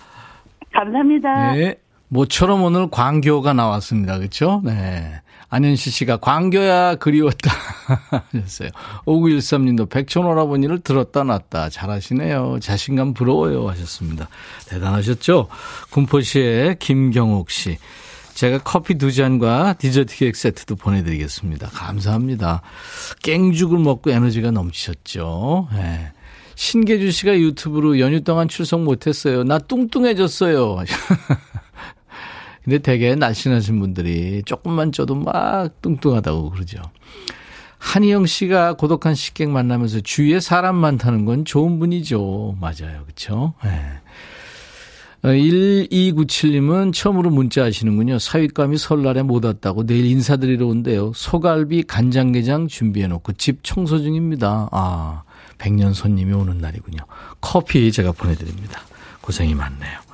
감사합니다. 0.73 1.53
네. 1.55 1.77
모처럼 2.09 2.63
오늘 2.63 2.89
광교가 2.91 3.53
나왔습니다. 3.53 4.19
그렇죠? 4.19 4.63
네. 4.65 5.21
안현시 5.49 5.91
씨가 5.91 6.17
광교야 6.17 6.97
그리웠다 6.97 7.53
하셨어요. 8.33 8.71
5913님도 9.07 9.89
백촌오라버니를 9.89 10.81
들었다 10.81 11.23
놨다. 11.23 11.69
잘하시네요. 11.71 12.59
자신감 12.61 13.15
부러워요 13.15 13.69
하셨습니다. 13.71 14.29
대단하셨죠? 14.69 15.49
군포시의 15.91 16.79
김경옥 16.79 17.51
씨. 17.51 17.79
제가 18.35 18.59
커피 18.59 18.97
두 18.99 19.13
잔과 19.13 19.75
디저트 19.79 20.17
케이크 20.17 20.39
세트도 20.39 20.77
보내드리겠습니다. 20.77 21.69
감사합니다. 21.69 22.61
깽죽을 23.23 23.79
먹고 23.79 24.11
에너지가 24.11 24.51
넘치셨죠. 24.51 25.69
네. 25.73 26.13
신계주 26.57 27.13
씨가 27.13 27.39
유튜브로 27.39 27.99
연휴 28.01 28.21
동안 28.23 28.49
출석 28.49 28.83
못했어요. 28.83 29.45
나 29.45 29.59
뚱뚱해졌어요. 29.59 30.85
근데 32.67 32.79
되게 32.79 33.15
날씬하신 33.15 33.79
분들이 33.79 34.43
조금만 34.45 34.91
쪄도 34.91 35.15
막 35.15 35.81
뚱뚱하다고 35.83 36.51
그러죠. 36.51 36.83
한희영 37.79 38.27
씨가 38.27 38.73
고독한 38.73 39.15
식객 39.15 39.51
만나면서 39.51 40.01
주위에 40.01 40.41
사람 40.41 40.75
많다는 40.75 41.25
건 41.27 41.45
좋은 41.45 41.79
분이죠. 41.79 42.57
맞아요. 42.61 43.05
그렇죠? 43.05 43.55
네. 43.63 43.71
1297님은 45.23 46.93
처음으로 46.93 47.31
문자 47.31 47.63
하시는군요. 47.63 48.19
사윗감이 48.19 48.79
설날에 48.79 49.23
못 49.23 49.45
왔다고 49.45 49.87
내일 49.87 50.05
인사드리러 50.07 50.67
온대요. 50.67 51.13
소갈비 51.15 51.85
간장게장 51.85 52.67
준비해놓고 52.67 53.35
집 53.35 53.63
청소 53.63 54.01
중입니다. 54.01 54.69
아, 54.73 55.23
백년 55.59 55.93
손님이 55.93 56.33
오는 56.33 56.59
날이군요. 56.59 56.99
커피 57.41 57.93
제가 57.93 58.11
보내드립니다. 58.11 58.83
고생이 59.21 59.55
많네요. 59.55 60.06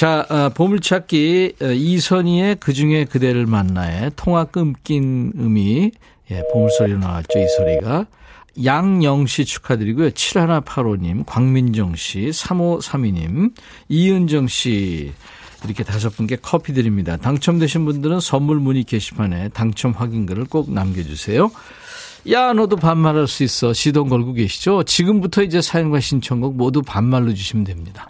자, 0.00 0.24
어, 0.30 0.48
보물찾기 0.48 1.56
어, 1.60 1.66
이선희의 1.66 2.56
그중에 2.56 3.04
그대를 3.04 3.44
만나에 3.44 4.08
통화 4.16 4.44
끊긴 4.44 5.30
음이 5.38 5.90
예, 6.30 6.42
보물소리로 6.54 6.98
나왔죠. 6.98 7.38
이 7.38 7.46
소리가. 7.58 8.06
양영 8.64 9.26
씨 9.26 9.44
축하드리고요. 9.44 10.08
7185님, 10.08 11.24
광민정 11.26 11.96
씨, 11.96 12.30
3532님, 12.30 13.52
이은정 13.90 14.48
씨 14.48 15.12
이렇게 15.64 15.84
다섯 15.84 16.08
분께 16.16 16.38
커피 16.40 16.72
드립니다. 16.72 17.18
당첨되신 17.18 17.84
분들은 17.84 18.20
선물 18.20 18.58
문의 18.58 18.84
게시판에 18.84 19.50
당첨 19.50 19.92
확인글을 19.92 20.46
꼭 20.46 20.72
남겨주세요. 20.72 21.50
야, 22.30 22.54
너도 22.54 22.76
반말할 22.76 23.28
수 23.28 23.42
있어. 23.44 23.74
시동 23.74 24.08
걸고 24.08 24.32
계시죠? 24.32 24.82
지금부터 24.84 25.42
이제 25.42 25.60
사연과 25.60 26.00
신청곡 26.00 26.56
모두 26.56 26.80
반말로 26.80 27.34
주시면 27.34 27.64
됩니다. 27.64 28.08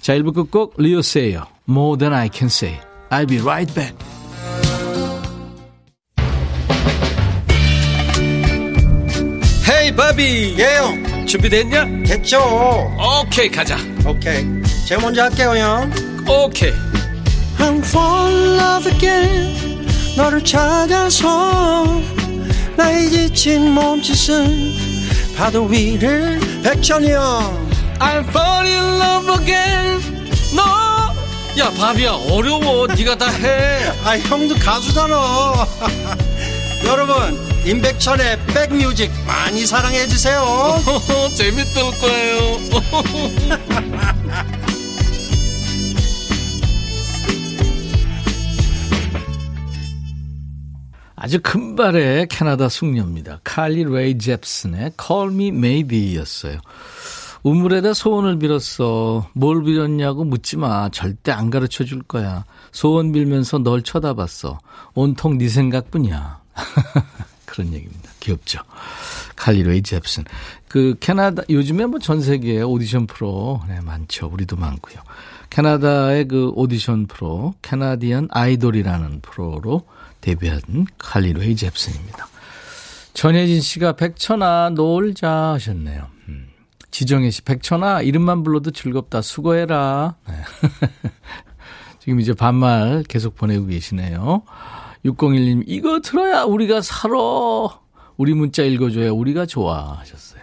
자, 0.00 0.14
1부 0.14 0.32
끝곡 0.34 0.74
리오세요. 0.78 1.46
More 1.68 1.98
than 1.98 2.14
I 2.14 2.28
can 2.32 2.46
say. 2.46 2.80
I'll 3.10 3.26
be 3.26 3.38
right 3.38 3.72
back. 3.74 3.94
헤이 9.68 9.94
바비 9.94 10.56
예영 10.58 11.26
준비됐냐? 11.26 11.84
됐죠 12.06 12.40
오케이 12.98 13.48
가자 13.48 13.76
오케이 14.06 14.44
제가 14.86 15.00
먼저 15.00 15.22
할게요 15.22 15.50
형 15.56 15.90
오케이 16.28 16.72
I'm 17.58 17.78
fall 17.84 18.34
in 18.34 18.58
love 18.58 18.92
again 18.92 19.86
너를 20.16 20.42
찾아서 20.44 22.00
나의 22.76 23.10
지친 23.10 23.70
몸짓은 23.72 24.72
파도 25.36 25.64
위를 25.66 26.40
백천이 26.64 27.12
형 27.12 27.69
I'm 28.00 28.24
fall 28.28 28.66
in 28.66 28.98
love 28.98 29.28
again. 29.42 30.00
너야 30.56 31.70
바비야 31.78 32.12
어려워. 32.30 32.86
네가 32.86 33.16
다 33.16 33.28
해. 33.30 33.90
아 34.04 34.18
형도 34.18 34.54
가수잖아 34.56 35.16
여러분 36.86 37.38
임백천의 37.66 38.38
백뮤직 38.46 39.10
많이 39.26 39.66
사랑해 39.66 40.06
주세요. 40.06 40.42
재밌을 41.36 41.82
거예요. 42.00 42.60
아주 51.16 51.38
금발의 51.42 52.28
캐나다 52.28 52.70
숙녀입니다. 52.70 53.40
칼리 53.44 53.84
레이 53.84 54.16
잽슨의 54.16 54.92
Call 54.98 55.30
Me 55.34 55.48
Maybe였어요. 55.48 56.60
우물에다 57.42 57.94
소원을 57.94 58.38
빌었어. 58.38 59.28
뭘 59.32 59.62
빌었냐고 59.62 60.24
묻지 60.24 60.56
마. 60.56 60.88
절대 60.90 61.32
안 61.32 61.50
가르쳐 61.50 61.84
줄 61.84 62.02
거야. 62.02 62.44
소원 62.72 63.12
빌면서 63.12 63.58
널 63.58 63.82
쳐다봤어. 63.82 64.58
온통 64.94 65.38
네 65.38 65.48
생각뿐이야. 65.48 66.40
그런 67.46 67.72
얘기입니다. 67.72 68.10
귀엽죠. 68.20 68.60
칼리 69.36 69.62
레이 69.62 69.82
잽슨. 69.82 70.24
그 70.68 70.94
캐나다 71.00 71.42
요즘에 71.48 71.86
뭐 71.86 71.98
전 71.98 72.20
세계에 72.20 72.62
오디션 72.62 73.06
프로 73.06 73.60
네, 73.68 73.80
많죠. 73.80 74.28
우리도 74.32 74.56
많고요. 74.56 74.96
캐나다의 75.48 76.28
그 76.28 76.50
오디션 76.54 77.06
프로 77.06 77.54
Canadian 77.62 78.28
Idol이라는 78.30 79.20
프로로 79.22 79.82
데뷔한 80.20 80.60
칼리 80.98 81.32
레이 81.32 81.56
잽슨입니다. 81.56 82.28
전혜진 83.14 83.60
씨가 83.60 83.92
백천아 83.94 84.70
놀자 84.74 85.28
하셨네요. 85.54 86.06
음. 86.90 86.92
지정혜 86.92 87.30
씨 87.30 87.42
백천아 87.42 88.02
이름만 88.02 88.42
불러도 88.42 88.70
즐겁다 88.70 89.22
수고해라. 89.22 90.16
네. 90.28 90.34
지금 92.00 92.20
이제 92.20 92.32
반말 92.32 93.04
계속 93.08 93.36
보내고 93.36 93.66
계시네요. 93.66 94.42
601님 95.04 95.64
이거 95.66 96.00
들어야 96.00 96.44
우리가 96.44 96.82
살아. 96.82 97.14
우리 98.16 98.34
문자 98.34 98.62
읽어줘야 98.62 99.12
우리가 99.12 99.46
좋아 99.46 99.98
하셨어요. 99.98 100.40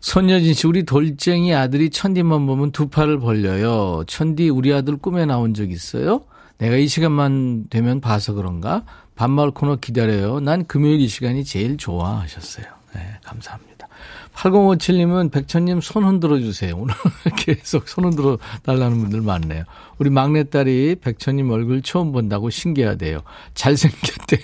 손여진 0.00 0.52
씨, 0.52 0.66
우리 0.66 0.82
돌쟁이 0.84 1.54
아들이 1.54 1.88
천디만 1.88 2.44
보면 2.46 2.72
두 2.72 2.88
팔을 2.88 3.20
벌려요. 3.20 4.02
천디, 4.08 4.48
우리 4.48 4.74
아들 4.74 4.96
꿈에 4.96 5.26
나온 5.26 5.54
적 5.54 5.70
있어요? 5.70 6.24
내가 6.58 6.76
이 6.76 6.88
시간만 6.88 7.66
되면 7.70 8.00
봐서 8.00 8.32
그런가? 8.32 8.84
반말 9.14 9.52
코너 9.52 9.76
기다려요. 9.76 10.40
난 10.40 10.66
금요일 10.66 11.00
이 11.00 11.06
시간이 11.06 11.44
제일 11.44 11.76
좋아 11.76 12.20
하셨어요. 12.20 12.66
네, 12.94 13.00
감사합니다. 13.22 13.71
8057님은 14.34 15.30
백천님 15.30 15.80
손 15.80 16.04
흔들어 16.04 16.38
주세요. 16.38 16.76
오늘 16.76 16.94
계속 17.36 17.88
손 17.88 18.04
흔들어 18.04 18.38
달라는 18.62 19.00
분들 19.00 19.20
많네요. 19.20 19.64
우리 19.98 20.10
막내딸이 20.10 20.96
백천님 21.00 21.50
얼굴 21.50 21.82
처음 21.82 22.12
본다고 22.12 22.50
신기하대요. 22.50 23.22
잘생겼대요. 23.54 24.40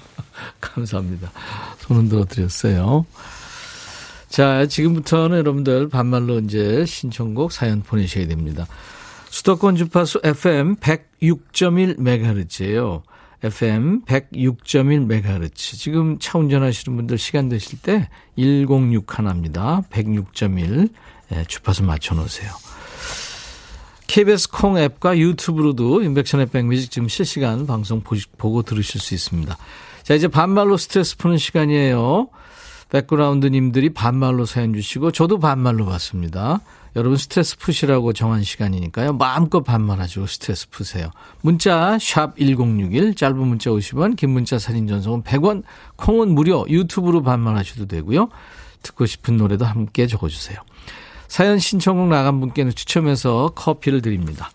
감사합니다. 0.60 1.30
손 1.78 1.98
흔들어 1.98 2.24
드렸어요. 2.24 3.06
자, 4.28 4.66
지금부터는 4.66 5.38
여러분들 5.38 5.88
반말로 5.88 6.40
이제 6.40 6.84
신청곡 6.86 7.52
사연 7.52 7.82
보내셔야 7.82 8.26
됩니다. 8.26 8.66
수도권 9.28 9.76
주파수 9.76 10.20
FM 10.24 10.76
106.1MHz예요. 10.76 13.02
FM 13.42 14.04
106.1MHz. 14.04 15.78
지금 15.78 16.18
차 16.18 16.38
운전하시는 16.38 16.96
분들 16.96 17.18
시간 17.18 17.48
되실 17.48 17.80
때 17.80 18.08
106 18.36 19.18
하나입니다. 19.18 19.82
106.1 19.90 20.90
예, 21.32 21.44
주파수 21.44 21.82
맞춰 21.82 22.14
놓으세요. 22.14 22.50
KBS 24.06 24.50
콩 24.50 24.78
앱과 24.78 25.18
유튜브로도 25.18 26.02
인백션의 26.02 26.46
백뮤직 26.46 26.90
지금 26.90 27.08
실시간 27.08 27.66
방송 27.66 28.02
보고 28.02 28.62
들으실 28.62 29.00
수 29.00 29.14
있습니다. 29.14 29.56
자, 30.02 30.14
이제 30.14 30.28
반말로 30.28 30.76
스트레스 30.76 31.16
푸는 31.16 31.38
시간이에요. 31.38 32.28
백그라운드님들이 32.90 33.90
반말로 33.90 34.44
사연 34.44 34.74
주시고 34.74 35.12
저도 35.12 35.38
반말로 35.38 35.86
받습니다. 35.86 36.60
여러분 36.94 37.16
스트레스 37.16 37.56
푸시라고 37.56 38.12
정한 38.12 38.42
시간이니까요. 38.42 39.14
마음껏 39.14 39.62
반말하시고 39.62 40.26
스트레스 40.26 40.68
푸세요. 40.68 41.10
문자 41.40 41.96
샵1061 41.96 43.16
짧은 43.16 43.38
문자 43.38 43.70
50원 43.70 44.16
긴 44.16 44.30
문자 44.30 44.58
사진 44.58 44.86
전송은 44.86 45.22
100원 45.22 45.62
콩은 45.96 46.34
무료 46.34 46.66
유튜브로 46.68 47.22
반말하셔도 47.22 47.86
되고요. 47.86 48.28
듣고 48.82 49.06
싶은 49.06 49.36
노래도 49.38 49.64
함께 49.64 50.06
적어주세요. 50.06 50.58
사연 51.28 51.58
신청곡 51.58 52.08
나간 52.08 52.40
분께는 52.40 52.74
추첨해서 52.74 53.52
커피를 53.54 54.02
드립니다. 54.02 54.50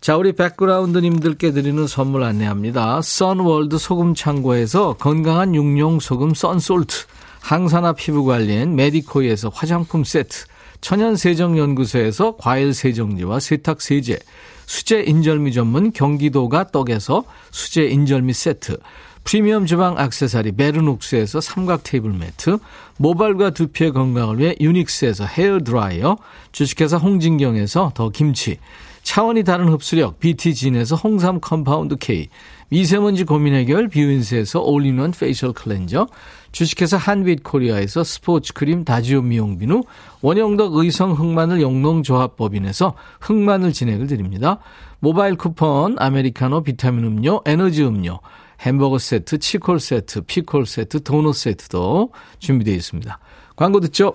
자, 0.00 0.16
우리 0.16 0.32
백그라운드님들께 0.32 1.52
드리는 1.52 1.86
선물 1.86 2.22
안내합니다. 2.22 3.02
선월드 3.02 3.78
소금 3.78 4.14
창고에서 4.14 4.94
건강한 4.94 5.54
육룡 5.54 6.00
소금 6.00 6.34
썬솔트 6.34 7.06
항산화 7.40 7.94
피부 7.94 8.24
관리엔 8.24 8.76
메디코이에서 8.76 9.50
화장품 9.52 10.04
세트, 10.04 10.44
천연세정연구소에서 10.82 12.36
과일세정제와 12.36 13.40
세탁세제, 13.40 14.18
수제인절미 14.66 15.52
전문 15.52 15.92
경기도가 15.92 16.66
떡에서 16.68 17.24
수제인절미 17.50 18.32
세트, 18.32 18.78
프리미엄 19.24 19.66
주방 19.66 19.96
악세사리 19.98 20.52
베르녹스에서 20.52 21.40
삼각 21.40 21.84
테이블 21.84 22.12
매트, 22.12 22.58
모발과 22.98 23.50
두피의 23.50 23.92
건강을 23.92 24.38
위해 24.38 24.56
유닉스에서 24.60 25.24
헤어 25.24 25.60
드라이어, 25.60 26.18
주식회사 26.50 26.96
홍진경에서 26.96 27.92
더 27.94 28.10
김치, 28.10 28.58
차원이 29.02 29.42
다른 29.44 29.68
흡수력 29.68 30.20
BT진에서 30.20 30.96
홍삼 30.96 31.40
compound 31.40 31.96
K, 31.96 32.28
미세먼지 32.68 33.24
고민 33.24 33.52
해결 33.54 33.88
뷰인스에서 33.88 34.60
all-in-one 34.60 35.10
facial 35.10 35.52
cleanser, 35.52 36.06
주식회사 36.52 36.96
한빛 36.96 37.42
코리아에서 37.42 38.04
스포츠 38.04 38.52
크림 38.52 38.84
다지오 38.84 39.22
미용 39.22 39.58
비누, 39.58 39.82
원형덕 40.22 40.74
의성 40.76 41.12
흑마늘 41.12 41.60
영농조합법인에서 41.60 42.94
흑마늘 43.20 43.72
진액을 43.72 44.06
드립니다. 44.06 44.58
모바일 45.00 45.36
쿠폰, 45.36 45.96
아메리카노 45.98 46.62
비타민 46.62 47.04
음료, 47.04 47.40
에너지 47.44 47.82
음료, 47.82 48.20
햄버거 48.60 48.98
세트, 48.98 49.38
치콜 49.38 49.80
세트, 49.80 50.22
피콜 50.22 50.64
세트, 50.64 51.02
도넛 51.02 51.34
세트도 51.34 52.10
준비되어 52.38 52.74
있습니다. 52.74 53.18
광고 53.56 53.80
듣죠? 53.80 54.14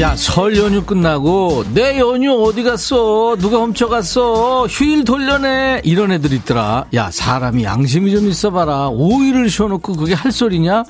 야, 0.00 0.14
설 0.14 0.56
연휴 0.56 0.84
끝나고 0.84 1.64
내 1.74 1.98
연휴 1.98 2.30
어디 2.44 2.62
갔어? 2.62 3.34
누가 3.36 3.58
훔쳐갔어? 3.58 4.66
휴일 4.66 5.04
돌려내. 5.04 5.80
이런 5.82 6.12
애들 6.12 6.32
있더라. 6.34 6.84
야, 6.94 7.10
사람이 7.10 7.64
양심이 7.64 8.12
좀 8.12 8.28
있어봐라. 8.28 8.90
5일을 8.90 9.50
쉬어놓고 9.50 9.94
그게 9.94 10.14
할 10.14 10.30
소리냐? 10.30 10.84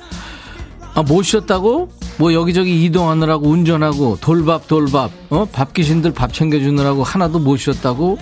아, 0.93 1.01
못 1.01 1.23
쉬었다고? 1.23 1.89
뭐 2.19 2.33
여기저기 2.35 2.83
이동하느라고 2.85 3.47
운전하고 3.47 4.19
돌밥 4.21 4.67
돌밥 4.67 5.09
어? 5.31 5.47
밥 5.51 5.73
귀신들 5.73 6.13
밥 6.13 6.31
챙겨주느라고 6.31 7.01
하나도 7.03 7.39
못 7.39 7.57
쉬었다고? 7.57 8.19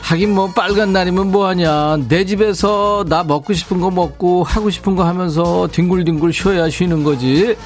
하긴 0.00 0.34
뭐 0.34 0.46
빨간 0.46 0.92
날이면 0.92 1.32
뭐하냐 1.32 1.98
내 2.08 2.24
집에서 2.24 3.04
나 3.08 3.24
먹고 3.24 3.52
싶은 3.52 3.80
거 3.80 3.90
먹고 3.90 4.44
하고 4.44 4.70
싶은 4.70 4.94
거 4.94 5.04
하면서 5.04 5.66
뒹굴뒹굴 5.72 6.32
쉬어야 6.32 6.70
쉬는 6.70 7.02
거지 7.02 7.56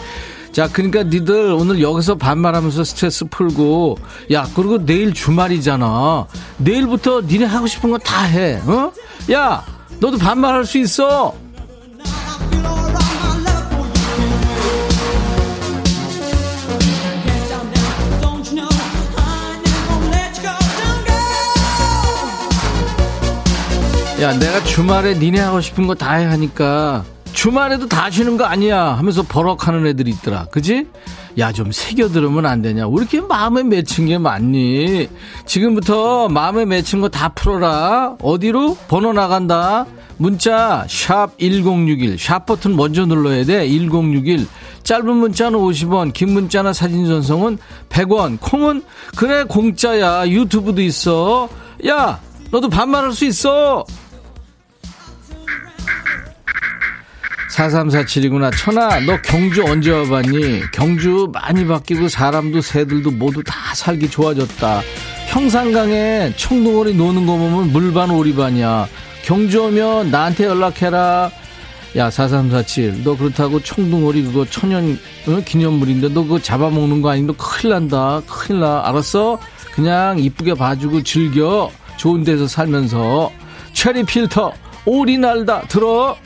자, 0.52 0.68
그러니까 0.72 1.04
니들 1.04 1.52
오늘 1.52 1.80
여기서 1.80 2.16
반말하면서 2.16 2.82
스트레스 2.84 3.24
풀고, 3.26 3.98
야, 4.32 4.46
그리고 4.54 4.84
내일 4.84 5.14
주말이잖아. 5.14 6.26
내일부터 6.58 7.20
니네 7.22 7.44
하고 7.44 7.66
싶은 7.68 7.90
거 7.90 7.98
다 7.98 8.22
해, 8.24 8.56
어? 8.66 8.92
야, 9.32 9.64
너도 10.00 10.18
반말할 10.18 10.64
수 10.64 10.78
있어. 10.78 11.34
야, 24.20 24.38
내가 24.38 24.62
주말에 24.64 25.14
니네 25.14 25.40
하고 25.40 25.60
싶은 25.62 25.86
거 25.86 25.94
다 25.94 26.14
해 26.14 26.26
하니까 26.26 27.04
주말에도 27.40 27.88
다 27.88 28.10
쉬는 28.10 28.36
거 28.36 28.44
아니야 28.44 28.98
하면서 28.98 29.22
버럭하는 29.22 29.86
애들이 29.86 30.10
있더라. 30.10 30.44
그지? 30.50 30.88
야, 31.38 31.52
좀 31.52 31.72
새겨 31.72 32.08
들으면 32.10 32.44
안 32.44 32.60
되냐? 32.60 32.86
왜 32.86 32.94
이렇게 32.98 33.22
마음에 33.22 33.62
맺힌 33.62 34.08
게 34.08 34.18
많니? 34.18 35.08
지금부터 35.46 36.28
마음에 36.28 36.66
맺힌 36.66 37.00
거 37.00 37.08
다 37.08 37.30
풀어라. 37.30 38.16
어디로? 38.20 38.76
번호 38.88 39.14
나간다. 39.14 39.86
문자, 40.18 40.84
샵 40.86 41.30
1061. 41.38 42.18
샵 42.18 42.44
버튼 42.44 42.76
먼저 42.76 43.06
눌러야 43.06 43.42
돼. 43.46 43.66
1061. 43.66 44.46
짧은 44.82 45.16
문자는 45.16 45.58
50원, 45.58 46.12
긴 46.12 46.34
문자나 46.34 46.74
사진 46.74 47.06
전송은 47.06 47.56
100원. 47.88 48.38
콩은? 48.38 48.82
그래, 49.16 49.44
공짜야. 49.44 50.28
유튜브도 50.28 50.82
있어. 50.82 51.48
야, 51.86 52.20
너도 52.50 52.68
반말할 52.68 53.12
수 53.12 53.24
있어. 53.24 53.86
4347이구나. 57.50 58.56
천아, 58.56 59.00
너 59.00 59.20
경주 59.22 59.64
언제 59.64 59.90
와봤니? 59.90 60.62
경주 60.72 61.28
많이 61.32 61.66
바뀌고 61.66 62.08
사람도 62.08 62.60
새들도 62.60 63.10
모두 63.12 63.42
다 63.42 63.74
살기 63.74 64.08
좋아졌다. 64.08 64.82
형산강에 65.28 66.32
청둥오리 66.36 66.94
노는 66.94 67.26
거 67.26 67.36
보면 67.36 67.72
물반 67.72 68.10
오리반이야. 68.10 68.88
경주 69.24 69.64
오면 69.64 70.10
나한테 70.10 70.44
연락해라. 70.44 71.30
야, 71.96 72.08
4347. 72.08 73.02
너 73.02 73.16
그렇다고 73.16 73.60
청둥오리 73.60 74.22
그거 74.24 74.44
천연 74.46 74.98
어? 75.26 75.40
기념물인데 75.44 76.10
너 76.10 76.22
그거 76.22 76.38
잡아먹는 76.38 77.02
거 77.02 77.10
아니? 77.10 77.22
너 77.22 77.32
큰일 77.36 77.72
난다. 77.74 78.22
큰일 78.28 78.60
나. 78.60 78.82
알았어? 78.86 79.40
그냥 79.74 80.18
이쁘게 80.18 80.54
봐주고 80.54 81.02
즐겨. 81.02 81.70
좋은 81.96 82.22
데서 82.22 82.46
살면서. 82.46 83.30
체리 83.72 84.04
필터. 84.04 84.52
오리 84.86 85.18
날다. 85.18 85.62
들어? 85.62 86.16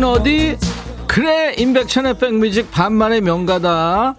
여긴 0.00 0.04
어디? 0.04 0.56
그래 1.06 1.54
임백천의 1.58 2.16
백뮤직 2.18 2.70
반만의 2.70 3.20
명가다. 3.20 4.14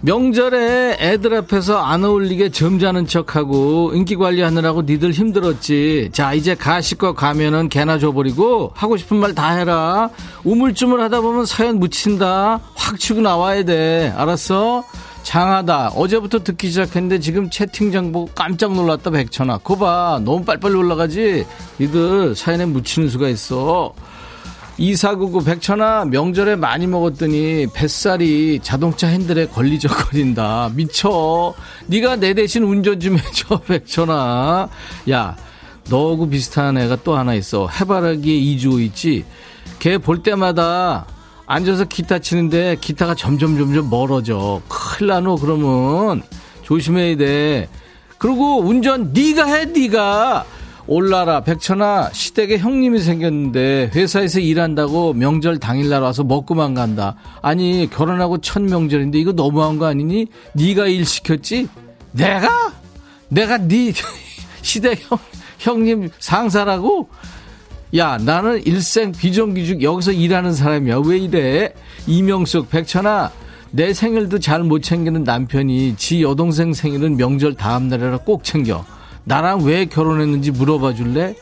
명절에 0.00 0.96
애들 0.98 1.34
앞에서 1.34 1.78
안 1.78 2.02
어울리게 2.02 2.48
점잖은 2.48 3.06
척하고 3.06 3.92
인기 3.94 4.16
관리하느라고 4.16 4.82
니들 4.82 5.12
힘들었지. 5.12 6.10
자 6.12 6.34
이제 6.34 6.56
가식과 6.56 7.12
가면은 7.14 7.68
개나 7.68 7.98
줘버리고 8.00 8.72
하고 8.74 8.96
싶은 8.96 9.18
말 9.18 9.34
다 9.34 9.50
해라. 9.50 10.10
우물쭈물 10.42 11.00
하다 11.00 11.20
보면 11.20 11.46
사연 11.46 11.78
묻힌다. 11.78 12.60
확 12.74 12.98
치고 12.98 13.20
나와야 13.20 13.64
돼. 13.64 14.12
알았어? 14.16 14.82
장하다. 15.22 15.90
어제부터 15.94 16.42
듣기 16.42 16.70
시작했는데 16.70 17.20
지금 17.20 17.50
채팅창 17.50 18.10
보고 18.10 18.28
깜짝 18.34 18.72
놀랐다 18.72 19.10
백천아. 19.10 19.58
거봐. 19.58 20.22
너무 20.24 20.44
빨리빨리 20.44 20.74
올라가지? 20.74 21.46
니들 21.78 22.34
사연에 22.34 22.66
묻히는 22.66 23.08
수가 23.08 23.28
있어 23.28 23.92
이사구구 24.80 25.44
백천아 25.44 26.06
명절에 26.06 26.56
많이 26.56 26.86
먹었더니 26.86 27.66
뱃살이 27.74 28.60
자동차 28.62 29.08
핸들에 29.08 29.46
걸리적거린다. 29.48 30.70
미쳐. 30.74 31.52
네가 31.86 32.16
내 32.16 32.32
대신 32.32 32.62
운전 32.64 32.98
좀 32.98 33.18
해줘 33.18 33.60
백천아. 33.68 34.70
야 35.10 35.36
너하고 35.90 36.30
비슷한 36.30 36.78
애가 36.78 36.96
또 37.04 37.14
하나 37.14 37.34
있어. 37.34 37.68
해바라기에 37.68 38.34
이주호 38.34 38.80
있지? 38.80 39.26
걔 39.80 39.98
볼 39.98 40.22
때마다 40.22 41.04
앉아서 41.44 41.84
기타 41.84 42.18
치는데 42.18 42.78
기타가 42.80 43.14
점점 43.14 43.58
점점 43.58 43.90
멀어져. 43.90 44.62
큰일 44.66 45.08
나노 45.08 45.36
그러면. 45.36 46.22
조심해야 46.62 47.18
돼. 47.18 47.68
그리고 48.16 48.60
운전 48.60 49.12
네가 49.12 49.44
해 49.44 49.66
네가 49.66 50.46
올라라 50.94 51.42
백천아 51.42 52.10
시댁에 52.12 52.58
형님이 52.58 52.98
생겼는데 52.98 53.92
회사에서 53.94 54.40
일한다고 54.40 55.12
명절 55.12 55.60
당일날 55.60 56.02
와서 56.02 56.24
먹고만 56.24 56.74
간다. 56.74 57.14
아니 57.42 57.88
결혼하고 57.88 58.38
첫 58.38 58.60
명절인데 58.60 59.16
이거 59.16 59.30
너무한 59.30 59.78
거 59.78 59.86
아니니? 59.86 60.26
네가 60.54 60.88
일 60.88 61.06
시켰지? 61.06 61.68
내가? 62.10 62.72
내가 63.28 63.56
네 63.58 63.92
시댁 64.62 65.08
형, 65.08 65.18
형님 65.60 66.10
상사라고? 66.18 67.08
야 67.96 68.18
나는 68.18 68.60
일생 68.66 69.12
비정규직 69.12 69.84
여기서 69.84 70.10
일하는 70.10 70.52
사람이야. 70.52 71.02
왜 71.06 71.18
이래? 71.18 71.72
이명숙 72.08 72.68
백천아 72.68 73.30
내 73.70 73.94
생일도 73.94 74.40
잘 74.40 74.64
못 74.64 74.80
챙기는 74.82 75.22
남편이 75.22 75.94
지 75.98 76.24
여동생 76.24 76.72
생일은 76.72 77.16
명절 77.16 77.54
다음날이라 77.54 78.18
꼭 78.18 78.42
챙겨 78.42 78.84
나랑 79.24 79.62
왜 79.64 79.84
결혼했는지 79.86 80.50
물어봐 80.50 80.94
줄래? 80.94 81.34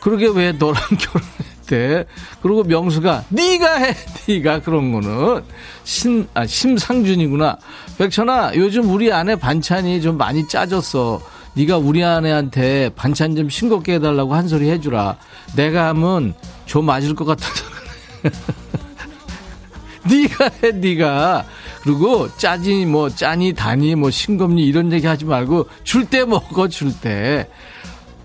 그러게 0.00 0.28
왜 0.28 0.52
너랑 0.52 0.74
결혼했대? 0.98 2.06
그리고 2.42 2.64
명수가 2.64 3.24
네가 3.28 3.74
해, 3.76 3.94
네가 4.28 4.60
그런 4.62 4.92
거는 4.92 5.42
신 5.84 6.26
아, 6.34 6.46
심상준이구나. 6.46 7.58
백천아, 7.98 8.52
요즘 8.56 8.90
우리 8.90 9.12
아내 9.12 9.36
반찬이 9.36 10.00
좀 10.00 10.16
많이 10.16 10.46
짜졌어. 10.48 11.20
네가 11.54 11.76
우리 11.78 12.02
아내한테 12.02 12.90
반찬 12.96 13.36
좀 13.36 13.50
싱겁게 13.50 13.94
해달라고 13.94 14.34
한 14.34 14.48
소리 14.48 14.70
해주라. 14.70 15.18
내가 15.54 15.88
하면 15.88 16.34
좀 16.64 16.86
맞을 16.86 17.14
것 17.14 17.24
같아서. 17.26 17.64
네가 20.08 20.50
해, 20.62 20.72
네가. 20.72 21.44
그리고 21.82 22.28
짜지 22.36 22.86
뭐 22.86 23.08
짜니 23.10 23.54
다니 23.54 23.94
뭐 23.96 24.10
싱겁니 24.10 24.64
이런 24.64 24.92
얘기 24.92 25.06
하지 25.06 25.24
말고 25.24 25.66
줄 25.84 26.04
때 26.06 26.24
먹어 26.24 26.68
줄 26.68 26.92
때. 27.00 27.48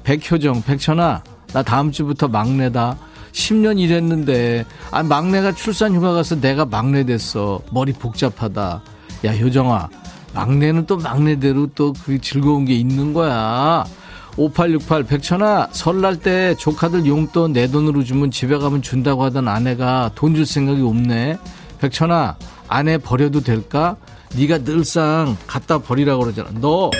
백효정, 0.04 0.62
백천아, 0.64 1.24
나 1.54 1.64
다음 1.64 1.92
주부터 1.92 2.28
막내다. 2.28 2.98
10년 3.34 3.80
일했는데 3.80 4.66
아 4.92 5.04
막내가 5.04 5.52
출산 5.54 5.94
휴가 5.96 6.14
가서 6.14 6.40
내가 6.40 6.66
막내 6.66 7.04
됐어. 7.04 7.62
머리 7.72 7.94
복잡하다. 7.94 8.82
야, 9.26 9.32
효정아. 9.36 9.90
막내는 10.34 10.86
또 10.86 10.98
막내대로 10.98 11.68
또 11.74 11.94
그 12.06 12.20
즐거운 12.22 12.66
게 12.66 12.74
있는 12.76 13.14
거야. 13.14 13.84
5868 14.38 15.04
백천아 15.04 15.70
설날 15.72 16.16
때 16.18 16.54
조카들 16.60 17.08
용돈 17.08 17.54
내 17.54 17.68
돈으로 17.68 18.04
주면 18.04 18.30
집에 18.30 18.56
가면 18.58 18.84
준다고 18.84 19.24
하던 19.24 19.48
아내가 19.48 20.12
돈 20.14 20.36
줄 20.36 20.46
생각이 20.46 20.82
없네. 20.82 21.38
백천아 21.80 22.36
아내 22.68 22.98
버려도 22.98 23.42
될까? 23.42 23.96
네가 24.36 24.60
늘상 24.60 25.38
갖다 25.48 25.78
버리라고 25.80 26.24
그러잖아. 26.24 26.50
너, 26.60 26.92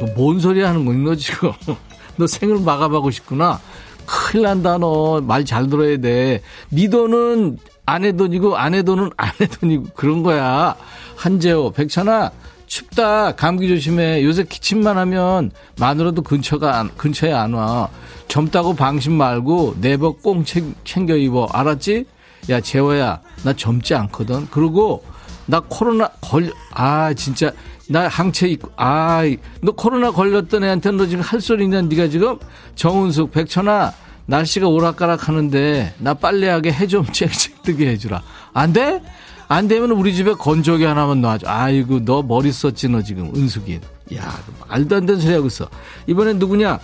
너 0.00 0.14
뭔 0.16 0.40
소리 0.40 0.62
하는 0.62 0.84
거니, 0.84 1.04
너 1.04 1.14
지금? 1.14 1.52
너 2.16 2.26
생을 2.26 2.58
마감하고 2.60 3.10
싶구나? 3.10 3.60
큰일 4.04 4.44
난다, 4.44 4.78
너. 4.78 5.20
말 5.20 5.44
잘 5.44 5.68
들어야 5.68 5.96
돼. 5.98 6.42
네 6.70 6.88
돈은 6.88 7.58
아내 7.86 8.12
돈이고, 8.12 8.56
아내 8.56 8.82
돈은 8.82 9.10
아내 9.16 9.46
돈이고, 9.46 9.86
그런 9.94 10.22
거야. 10.24 10.74
한재호, 11.16 11.70
백천아, 11.72 12.32
춥다. 12.66 13.36
감기 13.36 13.68
조심해. 13.68 14.24
요새 14.24 14.42
기침만 14.44 14.98
하면 14.98 15.50
마누라도 15.78 16.22
근처가, 16.22 16.78
안, 16.80 16.88
근처에 16.96 17.32
안 17.32 17.52
와. 17.52 17.88
젊다고 18.26 18.74
방심 18.74 19.12
말고, 19.12 19.76
내복 19.80 20.22
꼭 20.22 20.44
챙겨 20.84 21.14
입어. 21.16 21.46
알았지? 21.52 22.06
야, 22.50 22.60
재호야, 22.60 23.20
나 23.44 23.52
젊지 23.52 23.94
않거든. 23.94 24.48
그리고, 24.50 25.04
나 25.52 25.60
코로나 25.60 26.08
걸, 26.22 26.50
아, 26.72 27.12
진짜, 27.12 27.52
나 27.86 28.08
항체 28.08 28.48
있고, 28.48 28.70
아, 28.76 29.20
너 29.60 29.72
코로나 29.72 30.10
걸렸던 30.10 30.64
애한테 30.64 30.92
너 30.92 31.06
지금 31.06 31.22
할 31.22 31.42
소리 31.42 31.64
있냐, 31.64 31.82
네가 31.82 32.08
지금? 32.08 32.38
정은숙, 32.74 33.32
백천아, 33.32 33.92
날씨가 34.24 34.66
오락가락 34.66 35.28
하는데, 35.28 35.92
나 35.98 36.14
빨래하게 36.14 36.72
해 36.72 36.86
좀 36.86 37.04
쨍쨍 37.12 37.52
뜨게 37.64 37.88
해주라. 37.90 38.22
안 38.54 38.72
돼? 38.72 39.02
안 39.48 39.68
되면 39.68 39.90
우리 39.90 40.14
집에 40.14 40.32
건조기 40.32 40.84
하나만 40.84 41.20
놔줘. 41.20 41.46
아이고, 41.46 42.02
너 42.02 42.22
머리 42.22 42.50
썼지, 42.50 42.88
너 42.88 43.02
지금, 43.02 43.30
은숙이. 43.36 43.78
야, 44.16 44.32
말도 44.70 44.96
안 44.96 45.04
되는 45.04 45.20
소리 45.20 45.34
하고 45.34 45.48
있어. 45.48 45.68
이번엔 46.06 46.38
누구냐? 46.38 46.78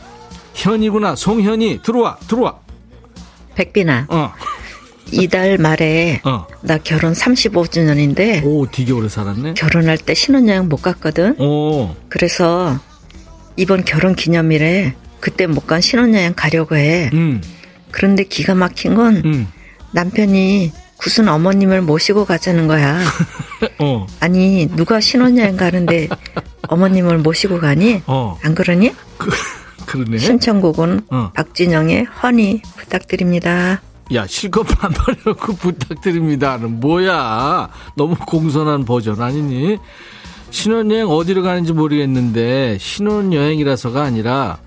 현이구나, 0.53 1.17
송현이. 1.17 1.81
들어와, 1.83 2.19
들어와. 2.29 2.59
백빈아. 3.55 4.09
어. 4.11 4.31
이달 5.13 5.59
말에 5.59 6.21
어. 6.25 6.47
나 6.63 6.79
결혼 6.79 7.13
35주년인데 7.13 8.45
오, 8.45 8.67
되게 8.71 8.93
오래 8.93 9.09
살았네. 9.09 9.55
결혼할 9.55 9.99
때 9.99 10.15
신혼여행 10.15 10.69
못 10.69 10.83
갔거든. 10.83 11.35
오. 11.41 11.95
그래서 12.09 12.79
이번 13.57 13.85
결혼 13.85 14.15
기념일에 14.15 14.95
그때 15.21 15.47
못 15.47 15.67
간 15.67 15.81
신혼여행 15.81 16.35
가려고 16.37 16.77
해. 16.77 17.11
음, 17.13 17.43
그런데 17.91 18.25
기가 18.25 18.55
막힌 18.55 18.95
건 18.95 19.23
음. 19.25 19.49
남편이 19.93 20.73
구순 20.99 21.29
어머님을 21.29 21.81
모시고 21.83 22.25
가자는 22.25 22.67
거야. 22.67 23.01
어, 23.79 24.07
아니 24.21 24.69
누가 24.77 25.01
신혼여행 25.01 25.57
가는데 25.57 26.09
어머님을 26.69 27.19
모시고 27.19 27.61
가니? 27.61 28.03
어. 28.07 28.39
안 28.43 28.55
그러니? 28.55 28.93
그러네. 29.87 30.19
신청곡은 30.19 31.01
어. 31.11 31.31
박진영의 31.35 32.05
허니 32.23 32.63
부탁드립니다. 32.77 33.81
야, 34.15 34.27
실컷 34.27 34.63
반말해놓고 34.65 35.57
부탁드립니다는 35.57 36.81
뭐야. 36.81 37.69
너무 37.95 38.17
공손한 38.27 38.85
버전 38.85 39.21
아니니? 39.21 39.79
신혼여행 40.51 41.09
어디로 41.09 41.43
가는지 41.43 41.73
모르겠는데, 41.75 42.79
신혼여행이라서가 42.81 44.03
아니라, 44.03 44.59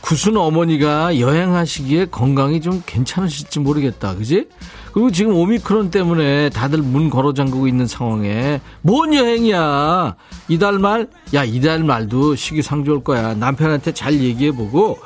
구순 0.00 0.36
어머니가 0.36 1.18
여행하시기에 1.18 2.06
건강이 2.06 2.60
좀 2.60 2.82
괜찮으실지 2.86 3.58
모르겠다. 3.60 4.14
그지? 4.14 4.48
그리고 4.92 5.10
지금 5.10 5.34
오미크론 5.34 5.90
때문에 5.90 6.50
다들 6.50 6.78
문 6.78 7.10
걸어 7.10 7.32
잠그고 7.32 7.66
있는 7.66 7.88
상황에, 7.88 8.60
뭔 8.82 9.12
여행이야? 9.12 10.14
이달 10.46 10.78
말? 10.78 11.08
야, 11.34 11.42
이달 11.42 11.82
말도 11.82 12.36
시기상조 12.36 12.92
올 12.92 13.02
거야. 13.02 13.34
남편한테 13.34 13.92
잘 13.92 14.14
얘기해보고, 14.20 14.98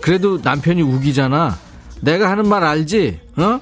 그래도 0.00 0.40
남편이 0.42 0.82
우기잖아. 0.82 1.56
내가 2.00 2.30
하는 2.30 2.48
말 2.48 2.64
알지? 2.64 3.20
어? 3.36 3.60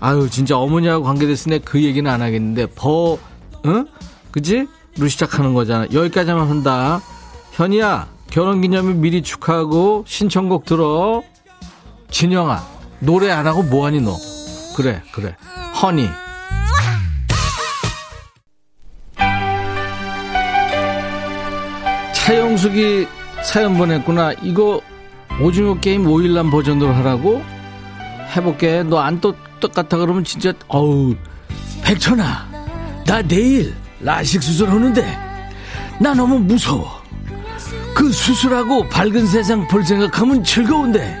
아유, 0.00 0.28
진짜 0.30 0.56
어머니하고 0.58 1.04
관계됐으니 1.04 1.60
그 1.60 1.82
얘기는 1.82 2.10
안 2.10 2.22
하겠는데, 2.22 2.66
버, 2.74 3.12
어? 3.12 3.18
그지? 4.30 4.66
로 4.98 5.08
시작하는 5.08 5.54
거잖아. 5.54 5.86
여기까지만 5.92 6.48
한다. 6.48 7.00
현이야, 7.52 8.08
결혼기념일 8.30 8.94
미리 8.94 9.22
축하하고 9.22 10.04
신청곡 10.06 10.64
들어. 10.64 11.22
진영아, 12.10 12.62
노래 12.98 13.30
안 13.30 13.46
하고 13.46 13.62
뭐하니 13.62 14.00
너? 14.00 14.16
그래, 14.76 15.02
그래. 15.12 15.36
허니. 15.82 16.08
차영숙이 22.14 23.06
사연 23.42 23.76
보냈구나. 23.76 24.32
이거 24.42 24.80
오징어 25.40 25.78
게임 25.80 26.04
5일남 26.04 26.50
버전으로 26.50 26.92
하라고? 26.92 27.42
해볼게. 28.36 28.82
너 28.82 28.98
안 29.00 29.20
똑같아 29.20 29.96
그러면 29.98 30.24
진짜 30.24 30.52
어우 30.68 31.14
백천아 31.84 32.48
나 33.06 33.22
내일 33.22 33.74
라식 34.00 34.42
수술하는데 34.42 35.18
나 36.00 36.14
너무 36.14 36.38
무서워. 36.38 37.00
그 37.94 38.10
수술하고 38.10 38.88
밝은 38.88 39.26
세상 39.26 39.66
볼 39.68 39.84
생각하면 39.84 40.42
즐거운데 40.42 41.16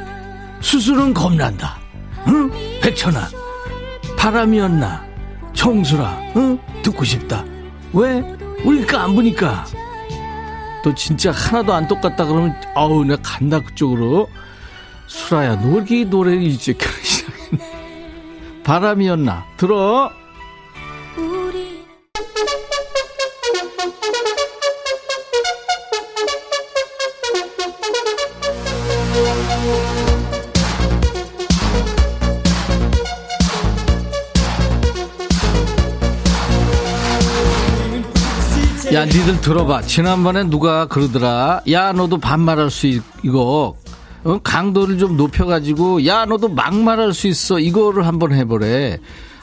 수술은 0.60 1.12
겁난다. 1.14 1.78
응? 2.28 2.50
백천아 2.80 3.28
바람이었나 4.16 5.04
청수라 5.52 6.18
응? 6.36 6.58
듣고 6.82 7.04
싶다. 7.04 7.44
왜? 7.92 8.22
우리가 8.64 9.02
안 9.04 9.14
보니까 9.14 9.66
또 10.82 10.94
진짜 10.94 11.30
하나도 11.30 11.72
안 11.74 11.86
똑같다 11.86 12.24
그러면 12.24 12.54
아우 12.74 13.04
내가 13.04 13.20
간다 13.22 13.60
그쪽으로 13.60 14.28
수라야 15.12 15.56
너 15.60 15.76
이렇게 15.76 16.04
노래를 16.04 16.42
이제 16.42 16.74
바람이었나? 18.64 19.44
들어. 19.58 20.10
야 38.94 39.06
니들 39.06 39.40
들어봐. 39.40 39.82
지난번에 39.82 40.44
누가 40.44 40.86
그러더라? 40.86 41.62
야 41.70 41.92
너도 41.92 42.18
반말할 42.18 42.70
수 42.70 42.86
있, 42.86 43.02
이거 43.22 43.40
어? 43.78 43.81
강도를 44.42 44.98
좀 44.98 45.16
높여가지고 45.16 46.06
야 46.06 46.24
너도 46.24 46.48
막말할 46.48 47.12
수 47.12 47.26
있어. 47.26 47.58
이거를 47.58 48.06
한번 48.06 48.32
해보래. 48.32 48.98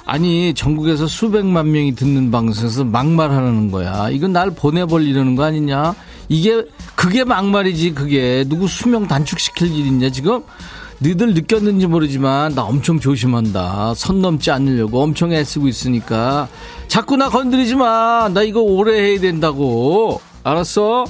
아니 0.06 0.54
전국에서 0.54 1.06
수백만 1.06 1.72
명이 1.72 1.96
듣는 1.96 2.32
방송에서 2.32 2.84
막말하는 2.84 3.72
거야. 3.72 4.10
이건 4.10 4.34
날 4.34 4.52
보내버리려는 4.52 5.36
거 5.36 5.44
아니냐? 5.44 5.94
이게 6.30 6.66
그게 6.96 7.24
막말이지 7.24 7.94
그게. 7.94 8.44
누구 8.48 8.68
수명 8.68 9.08
단축시킬 9.08 9.68
일 9.76 9.86
있냐 9.88 10.10
지금? 10.10 10.42
너희들 11.02 11.34
느꼈는지 11.34 11.88
모르지만 11.88 12.56
나 12.56 12.64
엄청 12.64 13.00
조심한다. 13.00 13.94
선 13.96 14.22
넘지 14.22 14.52
않으려고 14.52 15.02
엄청 15.02 15.32
애쓰고 15.32 15.68
있으니까. 15.68 16.48
자꾸 16.88 17.16
나 17.16 17.30
건드리지 17.30 17.76
마 17.76 18.30
나 18.34 18.42
이거 18.42 18.62
오래 18.62 19.00
해야 19.00 19.20
된다고. 19.20 20.22
알았어? 20.44 21.06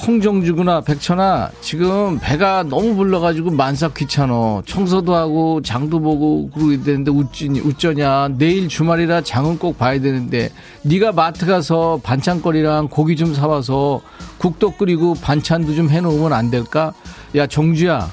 홍정주구나 0.00 0.80
백천아. 0.80 1.50
지금 1.60 2.18
배가 2.20 2.62
너무 2.64 2.96
불러가지고 2.96 3.50
만삭 3.50 3.94
귀찮어. 3.94 4.62
청소도 4.66 5.14
하고 5.14 5.60
장도 5.62 6.00
보고 6.00 6.50
그러게 6.50 6.82
되는데 6.82 7.10
웃지니 7.10 7.60
웃쩌냐. 7.60 8.30
내일 8.38 8.68
주말이라 8.68 9.20
장은 9.20 9.58
꼭 9.58 9.78
봐야 9.78 10.00
되는데. 10.00 10.50
네가 10.82 11.12
마트 11.12 11.46
가서 11.46 12.00
반찬거리랑 12.02 12.88
고기 12.88 13.16
좀 13.16 13.34
사와서 13.34 14.00
국도 14.38 14.72
끓이고 14.72 15.14
반찬도 15.14 15.74
좀 15.74 15.88
해놓으면 15.90 16.32
안 16.32 16.50
될까? 16.50 16.92
야 17.36 17.46
정주야. 17.46 18.10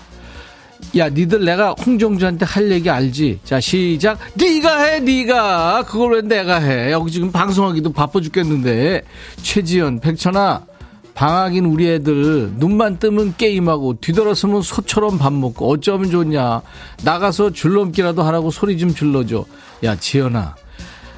야 0.97 1.09
니들 1.09 1.43
내가 1.43 1.71
홍정주한테 1.71 2.45
할 2.45 2.71
얘기 2.71 2.89
알지? 2.89 3.39
자 3.43 3.59
시작. 3.59 4.19
네가 4.35 4.83
해 4.83 4.99
네가. 4.99 5.85
그걸 5.87 6.13
왜 6.13 6.21
내가 6.21 6.59
해? 6.59 6.91
여기 6.91 7.11
지금 7.11 7.31
방송하기도 7.31 7.93
바빠 7.93 8.21
죽겠는데. 8.21 9.01
최지연 9.41 10.01
백천아 10.01 10.68
방학인 11.19 11.65
우리 11.65 11.89
애들 11.89 12.53
눈만 12.55 12.97
뜨면 12.97 13.33
게임하고 13.35 13.95
뒤돌아서면 13.99 14.61
소처럼 14.61 15.17
밥 15.17 15.33
먹고 15.33 15.69
어쩌면 15.69 16.09
좋냐. 16.09 16.61
나가서 17.03 17.51
줄넘기라도 17.51 18.23
하라고 18.23 18.51
소리 18.51 18.77
좀 18.77 18.95
질러줘. 18.95 19.43
야 19.83 19.97
지연아. 19.97 20.55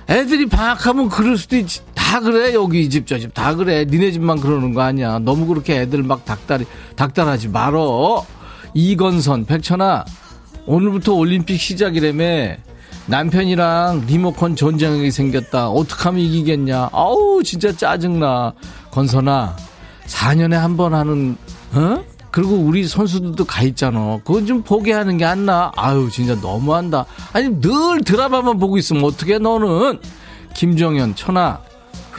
애들이 0.10 0.48
방학하면 0.48 1.08
그럴 1.08 1.38
수도 1.38 1.56
있지. 1.56 1.82
다 1.94 2.20
그래 2.20 2.56
여기 2.56 2.82
이 2.82 2.90
집 2.90 3.06
저 3.06 3.20
집. 3.20 3.32
다 3.36 3.54
그래. 3.54 3.86
니네 3.86 4.12
집만 4.14 4.40
그러는 4.40 4.74
거 4.74 4.82
아니야. 4.82 5.20
너무 5.20 5.46
그렇게 5.46 5.82
애들 5.82 6.02
막 6.02 6.26
닥달이 6.26 6.66
닥달하지 6.96 7.50
말어. 7.50 8.26
이건선 8.74 9.46
백천아. 9.46 10.06
오늘부터 10.66 11.14
올림픽 11.14 11.60
시작이라며 11.60 12.56
남편이랑 13.06 14.06
리모컨 14.08 14.56
전쟁하게 14.56 15.12
생겼다. 15.12 15.70
어떡하면 15.70 16.22
이기겠냐. 16.22 16.90
아우 16.92 17.44
진짜 17.44 17.72
짜증나. 17.72 18.54
건선아 18.90 19.56
4년에 20.16 20.54
한 20.54 20.76
번 20.78 20.94
하는 20.94 21.38
어? 21.74 22.04
그리고 22.32 22.56
우리 22.56 22.88
선수들도 22.88 23.44
가 23.46 23.62
있잖아. 23.64 24.20
그건 24.24 24.46
좀 24.46 24.62
보게 24.62 24.94
하는 24.94 25.18
게 25.18 25.26
안 25.26 25.46
나. 25.46 25.72
아유 25.76 26.10
진짜 26.12 26.36
너무한다. 26.36 27.06
아니 27.34 27.50
늘 27.62 28.02
드라마만 28.06 28.58
보고 28.60 28.78
있으면 28.78 29.04
어떻게 29.04 29.38
너는 29.38 30.00
김정현 30.56 31.16
천하 31.16 31.60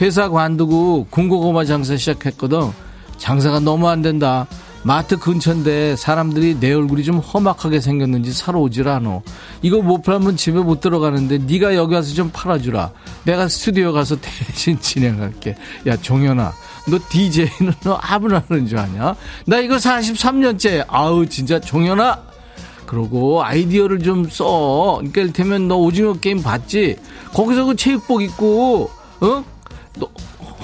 회사 0.01 0.29
관두고 0.29 1.07
군고구마 1.09 1.65
장사 1.65 1.95
시작했거든. 1.97 2.71
장사가 3.17 3.59
너무 3.59 3.87
안 3.87 4.01
된다. 4.01 4.47
마트 4.85 5.17
근처인데 5.17 5.95
사람들이 5.95 6.59
내 6.59 6.73
얼굴이 6.73 7.03
좀 7.05 7.19
험악하게 7.19 7.79
생겼는지 7.79 8.33
사러 8.33 8.59
오질 8.59 8.87
않어. 8.89 9.21
이거 9.61 9.81
못 9.81 10.01
팔면 10.01 10.35
집에 10.35 10.59
못 10.59 10.81
들어가는데 10.81 11.37
네가 11.39 11.75
여기 11.75 11.95
와서 11.95 12.13
좀 12.13 12.29
팔아주라. 12.33 12.91
내가 13.23 13.47
스튜디오 13.47 13.93
가서 13.93 14.17
대신 14.21 14.77
진행할게. 14.79 15.55
야 15.87 15.95
종현아 15.97 16.51
너 16.87 16.99
DJ는 17.09 17.73
너 17.83 17.93
아무나 17.95 18.43
하는 18.47 18.67
줄 18.67 18.77
아냐? 18.77 19.15
나 19.45 19.57
이거 19.57 19.75
43년째. 19.75 20.85
아우, 20.87 21.25
진짜 21.25 21.59
종현아! 21.59 22.33
그러고 22.85 23.43
아이디어를 23.43 23.99
좀 23.99 24.29
써. 24.29 24.95
그러니까 24.97 25.21
이를테면 25.21 25.67
너 25.67 25.77
오징어 25.77 26.13
게임 26.13 26.41
봤지? 26.43 26.97
거기서 27.33 27.65
그 27.65 27.75
체육복 27.75 28.21
입고, 28.21 28.89
어? 29.21 29.43
너 29.97 30.09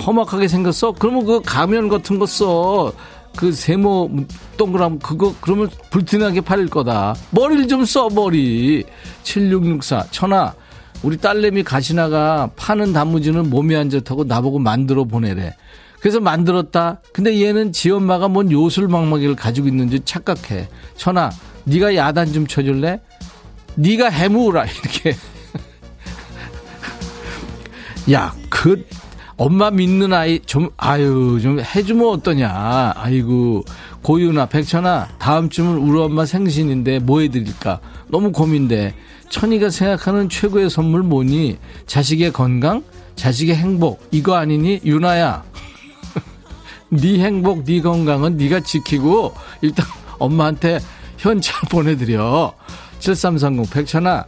험악하게 0.05 0.47
생겼어? 0.47 0.93
그러면 0.93 1.25
그 1.25 1.41
가면 1.41 1.89
같은 1.89 2.19
거 2.19 2.25
써. 2.25 2.91
그 3.35 3.51
세모 3.51 4.09
동그람 4.57 4.99
그거 4.99 5.33
그러면 5.39 5.69
불티나게 5.91 6.41
팔릴 6.41 6.67
거다. 6.67 7.15
머리를 7.31 7.67
좀 7.67 7.85
써, 7.85 8.09
머리. 8.09 8.83
7664. 9.23 10.07
천하. 10.11 10.53
우리 11.01 11.15
딸내미 11.15 11.63
가시나가 11.63 12.49
파는 12.57 12.91
단무지는 12.91 13.49
몸에 13.49 13.77
안 13.77 13.89
좋다고 13.89 14.25
나보고 14.25 14.59
만들어 14.59 15.05
보내래. 15.05 15.55
그래서 15.99 16.19
만들었다. 16.19 17.01
근데 17.13 17.41
얘는 17.41 17.71
지 17.73 17.91
엄마가 17.91 18.27
뭔 18.27 18.51
요술망망이를 18.51 19.35
가지고 19.35 19.67
있는지 19.67 19.99
착각해. 20.03 20.69
천아, 20.95 21.29
네가 21.65 21.95
야단 21.95 22.33
좀 22.33 22.47
쳐줄래? 22.47 23.01
네가 23.75 24.09
해무라 24.09 24.65
이렇게. 24.65 25.15
야, 28.11 28.33
그 28.49 28.85
엄마 29.37 29.71
믿는 29.71 30.11
아이 30.11 30.39
좀 30.39 30.69
아유 30.77 31.39
좀 31.41 31.59
해주면 31.59 32.07
어떠냐. 32.07 32.93
아이고 32.95 33.63
고유나 34.01 34.47
백천아 34.47 35.09
다음 35.19 35.49
주면 35.49 35.77
우리 35.77 35.99
엄마 35.99 36.25
생신인데 36.25 36.99
뭐 36.99 37.21
해드릴까? 37.21 37.79
너무 38.09 38.31
고민돼. 38.31 38.93
천이가 39.29 39.69
생각하는 39.69 40.27
최고의 40.27 40.69
선물 40.69 41.03
뭐니? 41.03 41.57
자식의 41.85 42.33
건강, 42.33 42.83
자식의 43.15 43.55
행복 43.55 44.05
이거 44.11 44.35
아니니 44.35 44.81
유나야. 44.83 45.43
네 46.89 47.19
행복, 47.19 47.63
네 47.65 47.81
건강은 47.81 48.37
네가 48.37 48.61
지키고 48.61 49.33
일단 49.61 49.85
엄마한테 50.17 50.79
현찰 51.17 51.55
보내드려. 51.69 52.53
7330 52.99 53.71
백천아 53.71 54.25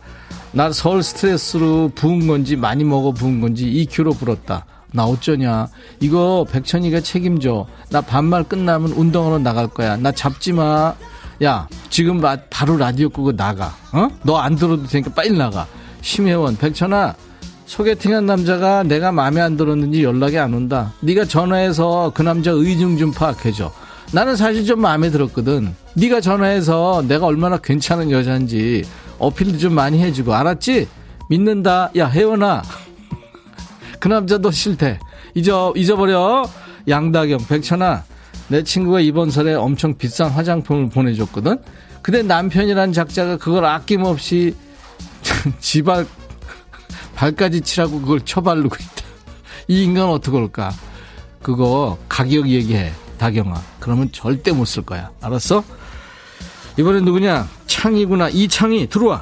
나 0.54 0.72
서울 0.72 1.04
스트레스로 1.04 1.92
부은 1.96 2.28
건지 2.28 2.56
많이 2.56 2.84
먹어 2.84 3.12
부은 3.12 3.42
건지 3.42 3.66
2kg 3.90 4.18
불었다. 4.18 4.66
나 4.94 5.06
어쩌냐. 5.06 5.68
이거 6.02 6.46
백천이가 6.52 7.00
책임져. 7.02 7.66
나 7.90 8.02
반말 8.02 8.44
끝나면 8.44 8.92
운동하러 8.92 9.40
나갈 9.40 9.68
거야. 9.68 9.96
나 9.96 10.12
잡지 10.12 10.52
마. 10.52 10.94
야, 11.44 11.68
지금 11.90 12.20
라, 12.20 12.38
바로 12.50 12.76
라디오 12.78 13.10
끄고 13.10 13.32
나가. 13.36 13.74
어? 13.94 14.10
너 14.24 14.38
안 14.38 14.56
들어도 14.56 14.86
되니까 14.86 15.12
빨리 15.14 15.32
나가. 15.38 15.66
심혜원, 16.02 16.58
백천아. 16.58 17.16
소개팅한 17.72 18.26
남자가 18.26 18.84
내가 18.84 19.14
마음에 19.14 19.40
안 19.40 19.56
들었는지 19.56 20.04
연락이 20.04 20.38
안 20.38 20.54
온다. 20.54 20.92
네가 21.00 21.24
전화해서 21.24 22.12
그 22.14 22.22
남자 22.22 22.52
의중 22.52 22.98
좀 22.98 23.14
파악해줘. 23.14 23.72
나는 24.12 24.36
사실 24.36 24.66
좀 24.66 24.82
마음에 24.82 25.10
들었거든. 25.10 25.74
네가 25.94 26.20
전화해서 26.20 27.02
내가 27.08 27.28
얼마나 27.28 27.56
괜찮은 27.56 28.12
여자인지 28.12 28.84
어필도 29.20 29.58
좀 29.58 29.74
많이 29.74 30.04
해주고 30.04 30.34
알았지? 30.34 30.90
믿는다. 31.30 31.92
야 31.96 32.10
혜원아. 32.10 32.62
그 34.02 34.10
남자 34.10 34.38
도 34.38 34.52
싫대. 34.52 35.00
잊어 35.34 35.72
잊어버려. 35.74 36.44
양다경 36.90 37.48
백천아. 37.48 38.04
내 38.50 38.64
친구가 38.66 39.00
이번 39.00 39.32
설에 39.32 39.54
엄청 39.54 39.96
비싼 39.98 40.30
화장품을 40.30 40.90
보내줬거든. 40.90 41.58
근데 42.02 42.22
남편이란 42.22 42.92
작자가 42.92 43.38
그걸 43.38 43.64
아낌없이 43.64 44.56
지발 45.62 46.06
발까지 47.26 47.62
치라고 47.62 48.02
그걸 48.02 48.20
쳐바르고 48.22 48.76
있다. 48.76 49.06
이 49.68 49.84
인간 49.84 50.10
어떻게 50.10 50.36
올까? 50.36 50.72
그거 51.44 51.96
가격 52.10 52.48
얘기해. 52.50 52.92
다경아. 53.20 53.62
그러면 53.80 54.10
절대 54.12 54.52
못 54.52 54.66
쓸 54.66 54.82
거야. 54.84 55.12
알았어? 55.22 55.64
이번엔 56.78 57.06
누구냐? 57.06 57.48
창이구나. 57.68 58.30
이창이 58.30 58.90
들어와. 58.90 59.22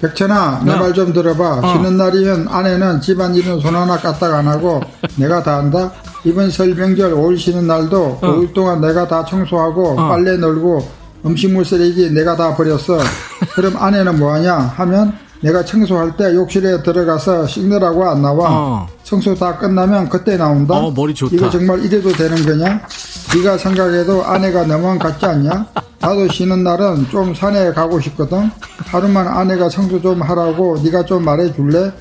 백천아, 0.00 0.62
내 0.64 0.76
말 0.76 0.94
좀 0.94 1.12
들어봐. 1.12 1.58
어. 1.58 1.72
쉬는 1.72 1.96
날이면 1.96 2.46
아내는 2.48 3.00
집안일은 3.00 3.58
손 3.60 3.74
하나 3.74 3.96
까딱 3.98 4.32
안 4.32 4.46
하고 4.46 4.80
내가 5.16 5.42
다 5.42 5.56
한다. 5.58 5.90
이번 6.24 6.50
설 6.50 6.72
명절 6.72 7.14
올 7.14 7.36
쉬는 7.36 7.66
날도 7.66 8.18
어. 8.22 8.26
5일 8.28 8.54
동안 8.54 8.80
내가 8.80 9.08
다 9.08 9.24
청소하고 9.24 9.98
어. 9.98 10.08
빨래 10.08 10.36
널고 10.36 10.88
음식물 11.26 11.64
쓰레기 11.64 12.10
내가 12.12 12.36
다 12.36 12.54
버렸어. 12.54 12.98
그럼 13.56 13.76
아내는 13.76 14.20
뭐하냐 14.20 14.54
하면 14.54 15.18
내가 15.44 15.62
청소할 15.62 16.16
때 16.16 16.34
욕실에 16.34 16.82
들어가서 16.82 17.46
씻느라고 17.46 18.08
안 18.08 18.22
나와. 18.22 18.48
어. 18.50 18.88
청소 19.02 19.34
다 19.34 19.58
끝나면 19.58 20.08
그때 20.08 20.38
나온다. 20.38 20.74
어, 20.74 20.90
머리 20.90 21.14
좋다. 21.14 21.36
이거 21.36 21.50
정말 21.50 21.84
이래도 21.84 22.10
되는 22.12 22.34
거냐? 22.46 22.80
네가 23.36 23.58
생각해도 23.58 24.24
아내가 24.24 24.64
너무한 24.64 24.98
같지 24.98 25.26
않냐? 25.26 25.66
나도 26.00 26.28
쉬는 26.28 26.64
날은 26.64 27.10
좀 27.10 27.34
산에 27.34 27.72
가고 27.72 28.00
싶거든. 28.00 28.50
하루만 28.86 29.28
아내가 29.28 29.68
청소 29.68 30.00
좀 30.00 30.22
하라고 30.22 30.80
네가 30.82 31.04
좀 31.04 31.22
말해줄래? 31.22 31.92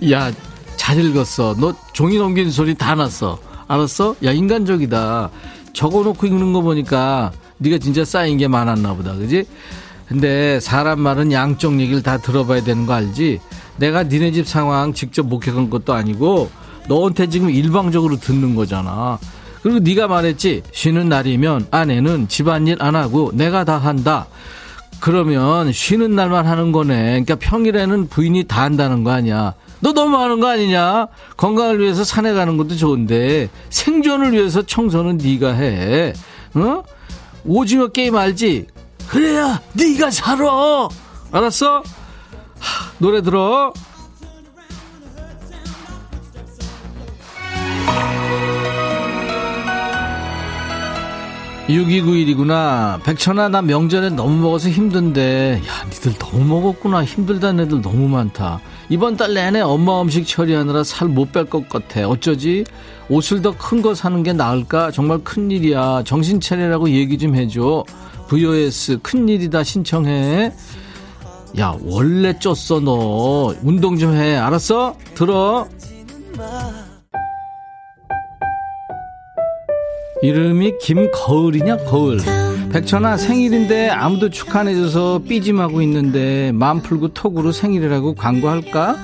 야, 0.12 0.30
잘 0.76 0.98
읽었어. 0.98 1.56
너 1.58 1.74
종이 1.94 2.18
넘기는 2.18 2.50
소리 2.50 2.74
다 2.74 2.94
났어. 2.94 3.38
알았어? 3.66 4.14
야, 4.24 4.32
인간적이다. 4.32 5.30
적어놓고 5.72 6.26
읽는 6.26 6.52
거 6.52 6.60
보니까 6.60 7.32
네가 7.56 7.78
진짜 7.78 8.04
쌓인 8.04 8.36
게 8.36 8.46
많았나 8.46 8.92
보다. 8.92 9.14
그지? 9.14 9.46
근데 10.08 10.58
사람 10.60 11.00
말은 11.00 11.32
양쪽 11.32 11.78
얘기를 11.80 12.02
다 12.02 12.16
들어봐야 12.16 12.62
되는 12.62 12.86
거 12.86 12.94
알지? 12.94 13.40
내가 13.76 14.04
니네 14.04 14.32
집 14.32 14.48
상황 14.48 14.94
직접 14.94 15.26
목격한 15.26 15.68
것도 15.70 15.92
아니고 15.92 16.50
너한테 16.88 17.28
지금 17.28 17.50
일방적으로 17.50 18.16
듣는 18.16 18.54
거잖아. 18.54 19.18
그리고 19.62 19.80
네가 19.80 20.08
말했지. 20.08 20.62
쉬는 20.72 21.08
날이면 21.08 21.66
아내는 21.70 22.28
집안일 22.28 22.76
안 22.80 22.96
하고 22.96 23.30
내가 23.34 23.64
다 23.64 23.76
한다. 23.76 24.26
그러면 25.00 25.72
쉬는 25.72 26.16
날만 26.16 26.46
하는 26.46 26.72
거네. 26.72 26.96
그러니까 26.96 27.34
평일에는 27.36 28.08
부인이 28.08 28.44
다 28.44 28.62
한다는 28.62 29.04
거 29.04 29.10
아니야. 29.10 29.54
너 29.80 29.92
너무 29.92 30.16
하는 30.16 30.40
거 30.40 30.48
아니냐? 30.48 31.06
건강을 31.36 31.80
위해서 31.80 32.02
산에 32.02 32.32
가는 32.32 32.56
것도 32.56 32.76
좋은데 32.76 33.48
생존을 33.70 34.32
위해서 34.32 34.62
청소는 34.62 35.18
네가 35.18 35.52
해. 35.52 36.14
어? 36.54 36.82
오징어 37.44 37.88
게임 37.88 38.16
알지? 38.16 38.66
그래야 39.08 39.60
네가 39.72 40.10
살아. 40.10 40.88
알았어? 41.32 41.82
하, 42.58 42.92
노래 42.98 43.22
들어. 43.22 43.72
6291이구나. 51.68 53.02
백천아, 53.02 53.48
나 53.50 53.60
명절에 53.60 54.10
너무 54.10 54.40
먹어서 54.40 54.70
힘든데. 54.70 55.60
야, 55.66 55.84
니들 55.90 56.14
너무 56.18 56.44
먹었구나. 56.44 57.04
힘들다는 57.04 57.64
애들 57.64 57.82
너무 57.82 58.08
많다. 58.08 58.60
이번 58.88 59.18
달 59.18 59.34
내내 59.34 59.60
엄마 59.60 60.00
음식 60.00 60.26
처리하느라 60.26 60.82
살 60.82 61.08
못 61.08 61.30
뺄 61.32 61.44
것 61.44 61.68
같아. 61.68 62.08
어쩌지? 62.08 62.64
옷을 63.10 63.42
더 63.42 63.52
큰 63.52 63.82
거 63.82 63.94
사는 63.94 64.22
게 64.22 64.32
나을까? 64.32 64.90
정말 64.92 65.18
큰일이야. 65.18 66.04
정신 66.04 66.40
차리라고 66.40 66.88
얘기 66.90 67.18
좀 67.18 67.34
해줘. 67.36 67.84
VOS, 68.28 68.98
큰일이다 69.02 69.62
신청해. 69.64 70.52
야, 71.58 71.76
원래 71.82 72.34
쪘어, 72.34 72.82
너. 72.82 73.54
운동 73.62 73.96
좀 73.98 74.12
해. 74.14 74.36
알았어? 74.36 74.94
들어. 75.14 75.66
이름이 80.20 80.78
김거울이냐 80.80 81.76
거울 81.84 82.18
백천아 82.72 83.16
생일인데 83.16 83.88
아무도 83.88 84.30
축하 84.30 84.60
안 84.60 84.68
해줘서 84.68 85.20
삐짐하고 85.28 85.80
있는데 85.82 86.50
마음 86.52 86.82
풀고 86.82 87.14
톡으로 87.14 87.52
생일이라고 87.52 88.14
광고할까 88.16 88.96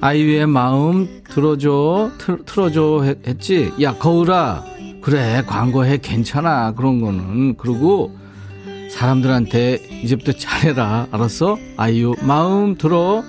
아이유의 0.00 0.46
마음 0.46 1.22
들어줘 1.28 2.12
틀, 2.18 2.44
틀어줘 2.44 3.02
했- 3.02 3.26
했지 3.26 3.72
야 3.82 3.92
거울아 3.98 4.64
그래 5.02 5.42
광고해 5.46 5.96
괜찮아 5.98 6.74
그런 6.74 7.00
거는 7.00 7.56
그리고 7.56 8.12
사람들한테 8.90 9.78
이제부터 10.02 10.32
잘해라. 10.32 11.08
알았어? 11.10 11.58
아이유 11.76 12.14
마음 12.22 12.76
들어 12.76 13.22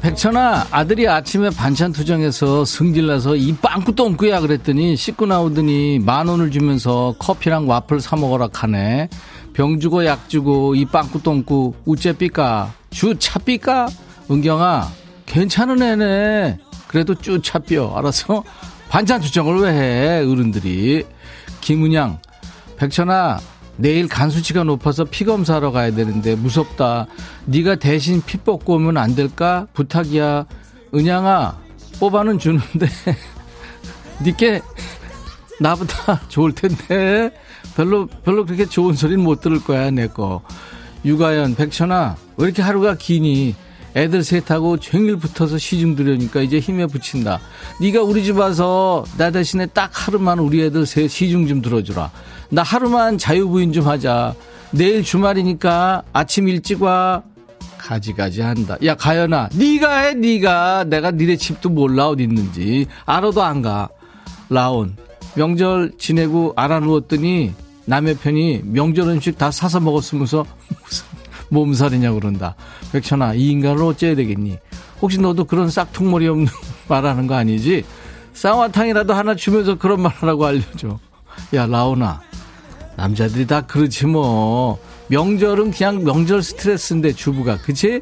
백천아, 0.00 0.68
아들이 0.70 1.08
아침에 1.08 1.50
반찬 1.50 1.92
투정해서 1.92 2.64
승질나서 2.64 3.36
이 3.36 3.54
빵꾸 3.56 3.94
똥꾸야 3.94 4.40
그랬더니 4.40 4.96
씻고 4.96 5.26
나오더니 5.26 5.98
만 5.98 6.28
원을 6.28 6.50
주면서 6.50 7.14
커피랑 7.18 7.68
와플 7.68 8.00
사 8.00 8.16
먹어라 8.16 8.48
카네. 8.48 9.08
병 9.52 9.80
주고 9.80 10.04
약 10.04 10.28
주고 10.28 10.74
이 10.74 10.84
빵꾸 10.84 11.22
똥꾸 11.22 11.74
우째 11.84 12.12
삐까? 12.12 12.72
주차 12.90 13.38
삐까? 13.38 13.88
은경아, 14.30 14.88
괜찮은 15.26 15.82
애네. 15.82 16.58
그래도 16.86 17.14
쭈차 17.14 17.58
삐어. 17.58 17.94
알았어? 17.96 18.44
반찬 18.88 19.20
투정을 19.20 19.60
왜 19.60 19.72
해, 19.72 20.18
어른들이. 20.24 21.04
김은양, 21.60 22.18
백천아 22.76 23.38
내일 23.78 24.08
간 24.08 24.28
수치가 24.28 24.64
높아서 24.64 25.04
피 25.04 25.24
검사하러 25.24 25.70
가야 25.70 25.92
되는데 25.92 26.34
무섭다. 26.34 27.06
네가 27.46 27.76
대신 27.76 28.20
피 28.20 28.36
뽑고 28.38 28.74
오면 28.74 28.96
안 28.96 29.14
될까? 29.14 29.66
부탁이야. 29.72 30.46
은양아 30.94 31.56
뽑아는 32.00 32.38
주는데 32.38 32.88
니께 34.22 34.60
나보다 35.60 36.22
좋을 36.28 36.52
텐데 36.52 37.30
별로 37.76 38.06
별로 38.24 38.44
그렇게 38.44 38.66
좋은 38.66 38.94
소리는 38.94 39.22
못 39.22 39.40
들을 39.40 39.62
거야 39.62 39.90
내 39.90 40.08
거. 40.08 40.42
유가연 41.04 41.54
백천아 41.54 42.16
왜 42.36 42.44
이렇게 42.46 42.62
하루가 42.62 42.96
기니? 42.96 43.54
애들 43.94 44.22
셋하고 44.22 44.78
종일 44.78 45.16
붙어서 45.16 45.58
시중 45.58 45.94
들여니까 45.94 46.42
이제 46.42 46.58
힘에 46.58 46.86
붙인다. 46.86 47.40
네가 47.80 48.02
우리 48.02 48.24
집 48.24 48.36
와서 48.38 49.04
나 49.16 49.30
대신에 49.30 49.66
딱 49.66 49.90
하루만 49.92 50.38
우리 50.40 50.62
애들 50.64 50.84
셋 50.84 51.08
시중 51.08 51.46
좀 51.46 51.62
들어주라. 51.62 52.10
나 52.50 52.62
하루만 52.62 53.18
자유부인 53.18 53.72
좀 53.72 53.86
하자. 53.86 54.34
내일 54.70 55.02
주말이니까 55.02 56.02
아침 56.12 56.48
일찍 56.48 56.82
와. 56.82 57.22
가지가지 57.78 58.42
한다. 58.42 58.76
야 58.84 58.94
가연아, 58.94 59.48
네가 59.54 59.98
해, 60.00 60.14
네가. 60.14 60.84
내가 60.84 61.10
니네 61.10 61.36
집도 61.36 61.70
몰라 61.70 62.08
어디 62.08 62.24
있는지. 62.24 62.86
알아도 63.06 63.42
안 63.42 63.62
가. 63.62 63.88
라온 64.50 64.96
명절 65.34 65.92
지내고 65.98 66.54
알아 66.56 66.80
누웠더니 66.80 67.52
남의 67.84 68.16
편이 68.16 68.62
명절 68.64 69.08
음식 69.08 69.36
다 69.38 69.50
사서 69.50 69.80
먹었으면서 69.80 70.44
무슨 70.84 71.06
몸살이냐 71.50 72.12
그런다. 72.12 72.54
백천아, 72.92 73.34
이 73.34 73.50
인간을 73.50 73.82
어째야 73.82 74.14
되겠니? 74.16 74.58
혹시 75.00 75.20
너도 75.20 75.44
그런 75.44 75.70
싹퉁머리 75.70 76.28
없는 76.28 76.46
말하는 76.88 77.26
거 77.26 77.34
아니지? 77.34 77.84
쌍화탕이라도 78.34 79.14
하나 79.14 79.34
주면서 79.34 79.76
그런 79.76 80.00
말 80.02 80.12
하라고 80.12 80.44
알려줘. 80.46 80.98
야, 81.54 81.66
라오나. 81.66 82.20
남자들이 82.96 83.46
다 83.46 83.60
그렇지 83.62 84.06
뭐. 84.06 84.78
명절은 85.08 85.70
그냥 85.70 86.04
명절 86.04 86.42
스트레스인데 86.42 87.12
주부가. 87.12 87.56
그치? 87.58 88.00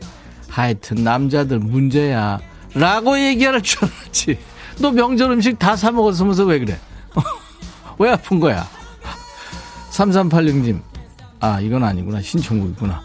하여튼 0.49 1.05
남자들 1.05 1.59
문제야. 1.59 2.41
라고 2.75 3.19
얘기할 3.19 3.63
줄 3.63 3.85
알았지. 3.85 4.39
너 4.81 4.91
명절 4.91 5.31
음식 5.33 5.59
다 5.59 5.77
사 5.77 5.91
먹었으면서 5.91 6.45
왜 6.45 6.59
그래? 6.59 6.79
왜 7.99 8.11
아픈 8.11 8.41
거야? 8.41 8.67
3386님. 9.91 10.81
아, 11.41 11.61
이건 11.61 11.85
아니구나. 11.85 12.21
신청국이구나. 12.21 13.03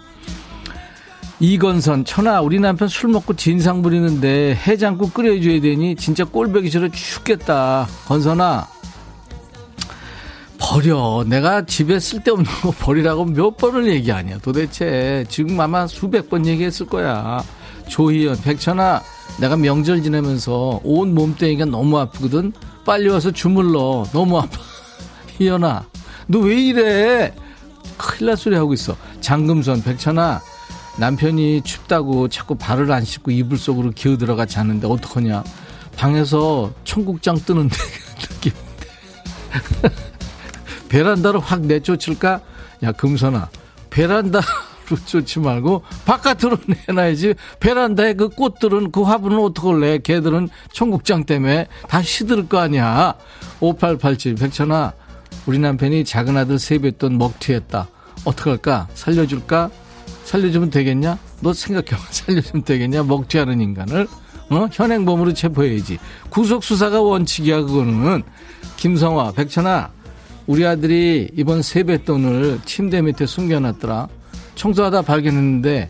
이건선, 1.40 2.06
천아, 2.06 2.42
우리 2.42 2.60
남편 2.60 2.88
술 2.88 3.10
먹고 3.10 3.36
진상 3.36 3.82
부리는데 3.82 4.56
해장국 4.56 5.14
끓여줘야 5.14 5.60
되니 5.60 5.96
진짜 5.96 6.24
꼴보기 6.24 6.70
싫어 6.70 6.88
죽겠다. 6.90 7.88
건선아, 8.08 8.68
버려. 10.62 11.24
내가 11.28 11.66
집에 11.66 12.00
쓸데없는 12.00 12.46
거 12.62 12.72
버리라고 12.80 13.26
몇 13.26 13.58
번을 13.58 13.88
얘기하냐. 13.94 14.38
도대체 14.40 15.26
지금 15.28 15.60
아마 15.60 15.88
수백 15.88 16.30
번 16.30 16.46
얘기했을 16.46 16.86
거야. 16.86 17.44
조희연, 17.88 18.40
백천아, 18.42 19.02
내가 19.40 19.56
명절 19.58 20.04
지내면서 20.04 20.80
온 20.84 21.14
몸뚱이가 21.16 21.66
너무 21.66 21.98
아프거든. 22.00 22.54
빨리 22.86 23.10
와서 23.10 23.32
주물러. 23.32 24.06
너무 24.14 24.38
아파. 24.38 24.58
희연아, 25.40 25.86
너 26.28 26.40
왜 26.40 26.56
이래? 26.62 27.34
큰일 27.98 28.28
날 28.28 28.38
소리 28.38 28.56
하고 28.56 28.74
있어. 28.74 28.96
장금선, 29.20 29.84
백천아, 29.84 30.42
남편이 30.98 31.62
춥다고 31.64 32.28
자꾸 32.30 32.56
발을 32.56 32.92
안 32.92 33.04
씻고 33.04 33.32
이불 33.32 33.58
속으로 33.58 33.92
기어 33.92 34.18
들어가 34.18 34.46
자는데 34.46 34.88
어떡하냐. 34.88 35.44
방에서 35.98 36.72
청국장 36.84 37.36
뜨는 37.46 37.70
느낌인데. 38.22 38.72
베란다로 40.92 41.40
확 41.40 41.62
내쫓을까? 41.62 42.42
야, 42.84 42.92
금선아. 42.92 43.50
베란다로 43.90 44.44
쫓지 45.06 45.40
말고 45.40 45.84
바깥으로 46.06 46.58
내놔야지. 46.90 47.36
베란다에 47.62 48.14
그 48.16 48.28
꽃들은 48.28 48.92
그 48.92 49.04
화분은 49.04 49.40
어떡할래? 49.40 50.00
걔들은 50.00 50.50
청국장 50.74 51.24
때문에 51.24 51.68
다 51.88 52.02
시들 52.02 52.50
거 52.50 52.60
아니야. 52.60 53.16
5887 53.62 54.36
백천아. 54.36 54.92
우리 55.46 55.60
남편이 55.60 56.04
작은 56.04 56.36
아들 56.36 56.60
세뱃돈 56.60 57.18
먹튀했다. 57.18 57.88
어떡할까? 58.26 58.90
살려줄까? 58.94 59.70
살려주면 60.26 60.72
되겠냐? 60.72 61.18
너 61.40 61.54
생각해봐. 61.54 61.98
살려주면 62.12 62.66
되겠냐? 62.66 63.04
먹튀하는 63.04 63.62
인간을. 63.62 64.08
어? 64.50 64.68
현행범으로 64.70 65.34
체포해야지. 65.34 66.00
구속수사가 66.32 67.02
원칙이야, 67.02 67.62
그거는. 67.62 68.24
김성화, 68.76 69.32
백천아. 69.32 70.01
우리 70.48 70.66
아들이 70.66 71.30
이번 71.36 71.62
세뱃돈을 71.62 72.62
침대 72.66 73.02
밑에 73.02 73.26
숨겨놨더라. 73.26 74.08
청소하다 74.56 75.04
발견했는데 75.04 75.90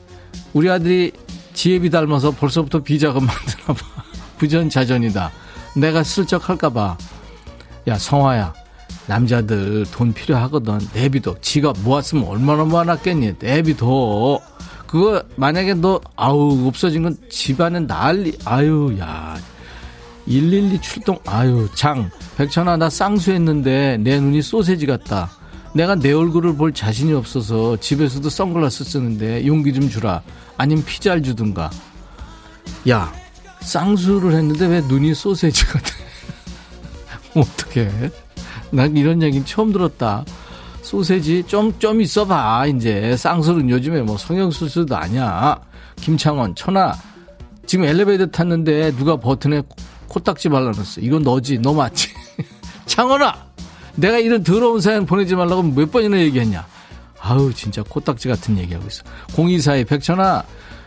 우리 0.54 0.70
아들이 0.70 1.12
지혜비 1.54 1.90
닮아서 1.90 2.32
벌써부터 2.32 2.80
비자금 2.80 3.26
만드나 3.26 3.66
봐. 3.68 4.04
부전자전이다. 4.38 5.32
내가 5.78 6.04
슬쩍 6.04 6.50
할까봐. 6.50 6.98
야 7.88 7.98
성화야 7.98 8.54
남자들 9.08 9.86
돈 9.92 10.14
필요하거든. 10.14 10.80
내비도 10.94 11.38
지가 11.42 11.74
모았으면 11.84 12.26
얼마나 12.26 12.64
모아놨겠니. 12.64 13.36
내비도 13.40 14.40
그거 14.86 15.24
만약에 15.38 15.74
너 15.76 16.02
아우 16.16 16.68
없어진 16.68 17.04
건 17.04 17.16
집안에 17.30 17.80
난리 17.80 18.38
아유 18.46 18.96
야 19.00 19.38
112 20.28 20.80
출동. 20.82 21.18
아유 21.26 21.68
장 21.76 22.10
백천아 22.38 22.78
나 22.78 22.90
쌍수했는데 22.90 23.98
내 24.02 24.20
눈이 24.20 24.42
소세지 24.42 24.86
같다. 24.86 25.30
내가 25.74 25.96
내 25.96 26.12
얼굴을 26.12 26.56
볼 26.58 26.74
자신이 26.74 27.14
없어서 27.14 27.78
집에서도 27.78 28.30
선글라스 28.30 28.84
쓰는데 28.84 29.46
용기 29.48 29.74
좀 29.74 29.90
주라. 29.90 30.22
아님 30.58 30.84
피자를 30.84 31.24
주든가. 31.24 31.70
야 32.90 33.12
쌍수를 33.62 34.34
했는데 34.34 34.66
왜 34.68 34.82
눈이 34.82 35.14
소세지 35.14 35.66
같아 35.66 35.86
어떡해? 37.36 37.90
난 38.72 38.96
이런 38.98 39.22
얘기 39.22 39.44
처음 39.46 39.72
들었다. 39.72 40.26
소세지 40.82 41.44
좀 41.48 41.74
좀 41.80 42.02
있어봐 42.02 42.66
이제. 42.68 43.16
쌍수는 43.16 43.70
요즘에 43.70 44.02
뭐 44.02 44.18
성형수술도 44.18 44.96
아니야. 44.96 45.60
김창원 45.98 46.56
천아 46.56 46.94
지금 47.68 47.86
엘리베이터 47.86 48.26
탔는데 48.26 48.96
누가 48.98 49.16
버튼에 49.18 49.62
코딱지 50.12 50.50
발라놨어. 50.50 51.00
이건 51.02 51.24
너지. 51.24 51.58
너 51.58 51.74
맞지? 51.74 52.10
창원아! 52.86 53.34
내가 53.96 54.18
이런 54.20 54.44
더러운 54.44 54.82
사연 54.82 55.06
보내지 55.06 55.36
말라고 55.36 55.64
몇 55.64 55.90
번이나 55.90 56.20
얘기했냐? 56.20 56.66
아우, 57.20 57.54
진짜 57.54 57.82
코딱지 57.84 58.28
같은 58.28 58.58
얘기하고 58.58 58.88
있어. 58.88 59.04
024의 59.28 59.88
백천아, 59.88 60.44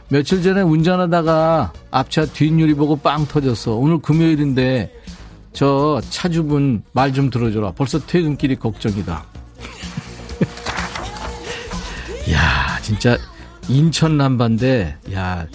며칠 0.08 0.42
전에 0.42 0.60
운전하다가 0.60 1.72
앞차 1.90 2.26
뒷유리 2.26 2.74
보고 2.74 2.96
빵 2.96 3.26
터졌어. 3.26 3.72
오늘 3.76 3.98
금요일인데, 3.98 4.92
저 5.54 6.00
차주분 6.10 6.82
말 6.92 7.12
좀 7.12 7.30
들어줘라. 7.30 7.72
벌써 7.72 7.98
퇴근길이 8.00 8.56
걱정이다. 8.56 9.24
야, 12.32 12.78
진짜 12.82 13.16
인천 13.68 14.18
남반데, 14.18 14.96
야, 15.14 15.46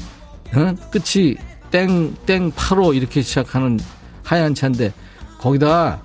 어? 0.55 0.75
끝이 0.91 1.35
땡, 1.71 2.15
땡, 2.25 2.51
8호 2.51 2.95
이렇게 2.95 3.21
시작하는 3.21 3.79
하얀 4.23 4.55
차인데, 4.55 4.93
거기다 5.39 6.01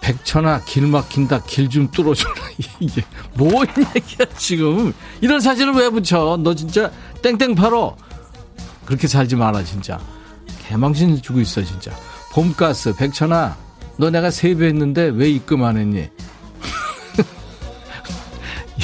백천아, 0.00 0.60
길 0.64 0.86
막힌다, 0.86 1.42
길 1.44 1.68
좀 1.68 1.90
뚫어줘라. 1.90 2.34
이게 2.80 3.02
뭔 3.34 3.66
얘기야, 3.96 4.26
지금. 4.36 4.92
이런 5.20 5.40
사진을 5.40 5.72
왜 5.74 5.90
붙여? 5.90 6.38
너 6.42 6.54
진짜 6.54 6.90
땡땡 7.22 7.54
8호. 7.54 7.96
그렇게 8.84 9.06
살지 9.08 9.36
마라, 9.36 9.64
진짜. 9.64 9.98
개망신 10.66 11.20
주고 11.20 11.40
있어, 11.40 11.62
진짜. 11.64 11.90
봄가스, 12.32 12.94
백천아, 12.94 13.56
너 13.96 14.10
내가 14.10 14.30
세배했는데 14.30 15.10
왜 15.14 15.28
입금 15.30 15.64
안 15.64 15.76
했니? 15.76 16.00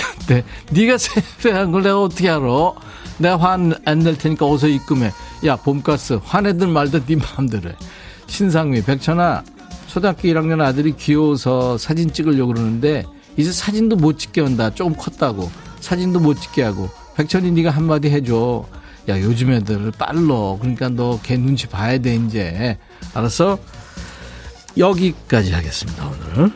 야, 0.01 0.03
네, 0.27 0.45
네가 0.71 0.99
세배한 0.99 1.71
걸 1.73 1.83
내가 1.83 2.03
어떻게 2.03 2.29
알아? 2.29 2.73
내가 3.19 3.37
화안낼 3.37 4.19
테니까 4.19 4.47
어서 4.47 4.67
입금해. 4.69 5.13
야, 5.47 5.57
봄가스, 5.57 6.19
화내든 6.25 6.71
말든 6.71 7.05
네 7.07 7.17
마음대로 7.17 7.71
해. 7.71 7.75
신상미, 8.27 8.83
백천아, 8.83 9.45
초등학교 9.87 10.23
1학년 10.29 10.61
아들이 10.61 10.97
귀여워서 10.97 11.79
사진 11.79 12.13
찍으려고 12.13 12.53
그러는데, 12.55 13.05
이제 13.37 13.53
사진도 13.53 13.97
못 13.97 14.19
찍게 14.19 14.41
한다. 14.41 14.71
조금 14.71 14.95
컸다고. 14.95 15.51
사진도 15.81 16.21
못 16.21 16.41
찍게 16.41 16.63
하고. 16.63 16.89
백천이 17.17 17.51
네가 17.53 17.71
한마디 17.71 18.09
해줘. 18.11 18.65
야, 19.09 19.21
요즘 19.21 19.53
애들 19.53 19.93
빨러. 19.99 20.57
그러니까 20.61 20.89
너 20.89 21.19
걔 21.23 21.37
눈치 21.37 21.67
봐야 21.69 21.99
돼, 21.99 22.17
이제. 22.17 22.79
알았어? 23.13 23.59
여기까지 24.77 25.53
하겠습니다, 25.53 26.09
오늘. 26.09 26.51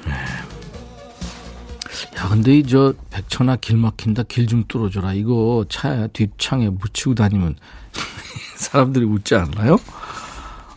네. 2.13 2.19
야, 2.19 2.29
근데 2.29 2.57
이 2.59 2.63
저 2.65 2.95
백천아 3.11 3.57
길 3.57 3.77
막힌다 3.77 4.25
길 4.25 4.47
좀 4.47 4.65
뚫어줘라. 4.69 5.13
이거 5.15 5.65
차 5.69 6.07
뒷창에 6.09 6.69
묻히고 6.71 7.15
다니면 7.15 7.57
사람들이 8.57 9.05
웃지 9.05 9.35
않나요? 9.35 9.77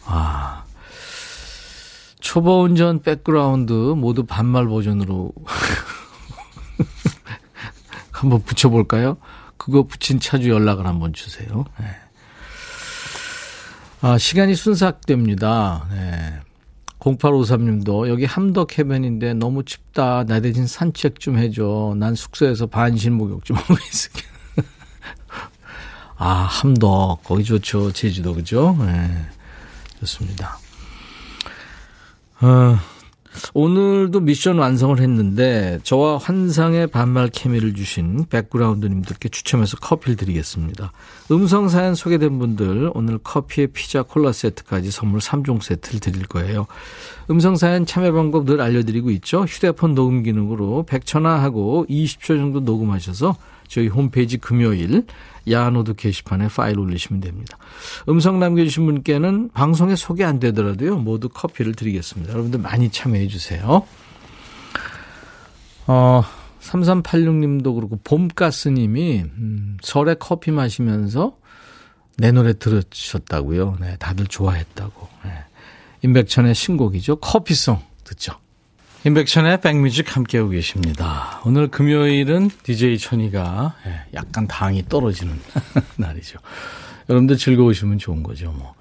아. 0.06 0.64
초보 2.20 2.64
운전 2.64 3.02
백그라운드 3.02 3.72
모두 3.74 4.26
반말 4.26 4.68
버전으로 4.68 5.32
한번 8.12 8.44
붙여볼까요? 8.44 9.18
그거 9.58 9.84
붙인 9.84 10.20
차주 10.20 10.50
연락을 10.50 10.86
한번 10.88 11.14
주세요. 11.14 11.66
네. 11.80 11.86
아, 14.02 14.18
시간이 14.18 14.56
순삭됩니다. 14.56 15.88
네. 15.92 16.40
0853님도 17.02 18.08
여기 18.08 18.26
함덕 18.26 18.78
해변인데 18.78 19.34
너무 19.34 19.64
춥다. 19.64 20.26
나 20.26 20.40
대신 20.40 20.68
산책 20.68 21.20
좀 21.20 21.38
해줘. 21.38 21.96
난 21.98 22.16
숙소에서 22.16 22.68
반신 22.68 23.14
목욕 23.14 23.44
좀 23.44 23.58
하고 23.58 23.74
있을게. 23.74 24.22
아, 26.18 26.30
함덕. 26.34 27.24
거기 27.24 27.44
좋죠. 27.44 27.92
제주도, 27.92 28.36
그죠? 28.36 28.78
네. 28.80 29.10
좋습니다. 30.00 30.60
어, 32.42 32.78
오늘도 33.54 34.22
미션 34.22 34.58
완성을 34.58 35.00
했는데 35.00 35.80
저와 35.84 36.18
환상의 36.18 36.88
반말 36.88 37.30
케미를 37.30 37.74
주신 37.74 38.26
백그라운드님들께 38.30 39.30
추첨해서 39.30 39.78
커피를 39.78 40.16
드리겠습니다. 40.16 40.92
음성 41.32 41.70
사연 41.70 41.96
소개된 41.96 42.40
분들 42.40 42.92
오늘 42.94 43.18
커피에 43.18 43.68
피자 43.68 44.04
콜라 44.04 44.32
세트까지 44.32 44.92
선물 44.92 45.20
3종 45.20 45.62
세트를 45.62 46.00
드릴 46.00 46.28
거예요. 46.28 46.68
음성 47.30 47.56
사연 47.56 47.86
참여 47.86 48.12
방법 48.12 48.46
늘 48.46 48.62
알려드리고 48.62 49.12
있죠. 49.12 49.44
휴대폰 49.46 49.96
녹음 49.96 50.24
기능으로 50.24 50.86
100초나 50.88 51.38
하고 51.38 51.86
20초 51.90 52.28
정도 52.38 52.60
녹음하셔서 52.60 53.36
저희 53.68 53.88
홈페이지 53.88 54.38
금요일 54.38 55.06
야노드 55.50 55.96
게시판에 55.96 56.48
파일 56.48 56.80
올리시면 56.80 57.22
됩니다. 57.22 57.58
음성 58.10 58.40
남겨주신 58.40 58.86
분께는 58.86 59.50
방송에 59.54 59.96
소개 59.96 60.24
안 60.24 60.40
되더라도요. 60.40 60.98
모두 60.98 61.30
커피를 61.30 61.74
드리겠습니다. 61.74 62.32
여러분들 62.32 62.60
많이 62.60 62.90
참여해 62.90 63.28
주세요. 63.28 63.86
어, 65.88 66.24
3386님도 66.62 67.76
그렇고 67.76 68.00
봄가스님이 68.04 69.24
음, 69.24 69.78
설에 69.82 70.16
커피 70.16 70.52
마시면서 70.52 71.36
내 72.18 72.32
노래 72.32 72.54
들으셨다고요. 72.54 73.78
네, 73.80 73.96
다들 73.98 74.28
좋아했다고. 74.28 75.08
네. 75.26 75.32
임백천의 76.04 76.54
신곡이죠. 76.54 77.18
커피송 77.18 77.82
듣죠. 78.04 78.34
임백천의 79.04 79.62
백뮤직 79.62 80.16
함께하고 80.16 80.52
계십니다. 80.52 81.42
오늘 81.44 81.70
금요일은 81.70 82.52
DJ 82.62 83.00
천이가 83.00 83.76
예, 83.88 84.02
약간 84.14 84.48
당이 84.48 84.86
떨어지는 84.90 85.40
날이죠. 85.98 86.38
여러분들 87.10 87.38
즐거우시면 87.38 87.98
좋은 87.98 88.22
거죠, 88.22 88.52
뭐. 88.52 88.76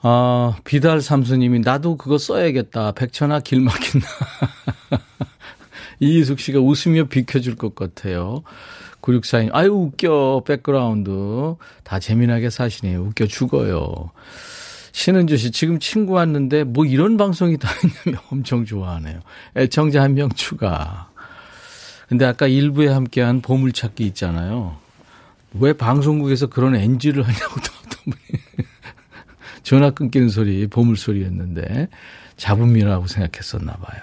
아, 0.00 0.56
비달 0.64 1.02
삼수님이 1.02 1.60
나도 1.60 1.98
그거 1.98 2.16
써야겠다. 2.16 2.92
백천아 2.92 3.40
길 3.40 3.60
막힌다. 3.60 4.08
이희숙 6.00 6.40
씨가 6.40 6.60
웃으며 6.60 7.04
비켜줄 7.04 7.56
것 7.56 7.74
같아요. 7.74 8.42
9642님, 9.02 9.50
아유, 9.52 9.72
웃겨. 9.72 10.42
백그라운드. 10.46 11.56
다 11.84 11.98
재미나게 11.98 12.48
사시네요. 12.48 13.02
웃겨 13.02 13.26
죽어요. 13.26 14.10
신은주 14.96 15.36
씨, 15.36 15.50
지금 15.50 15.78
친구 15.78 16.14
왔는데 16.14 16.64
뭐 16.64 16.86
이런 16.86 17.18
방송이 17.18 17.58
다 17.58 17.68
있냐면 17.84 18.18
엄청 18.32 18.64
좋아하네요. 18.64 19.20
애청자 19.54 20.00
한 20.00 20.14
명 20.14 20.30
추가. 20.30 21.10
근데 22.08 22.24
아까 22.24 22.46
일부에 22.46 22.88
함께한 22.88 23.42
보물찾기 23.42 24.06
있잖아요. 24.06 24.78
왜 25.52 25.74
방송국에서 25.74 26.46
그런 26.46 26.74
NG를 26.74 27.24
하냐고 27.24 27.60
또 27.60 28.10
분이. 28.10 28.16
전화 29.62 29.90
끊기는 29.90 30.30
소리, 30.30 30.66
보물 30.66 30.96
소리였는데 30.96 31.88
잡음이라고 32.38 33.06
생각했었나 33.06 33.74
봐요. 33.74 34.00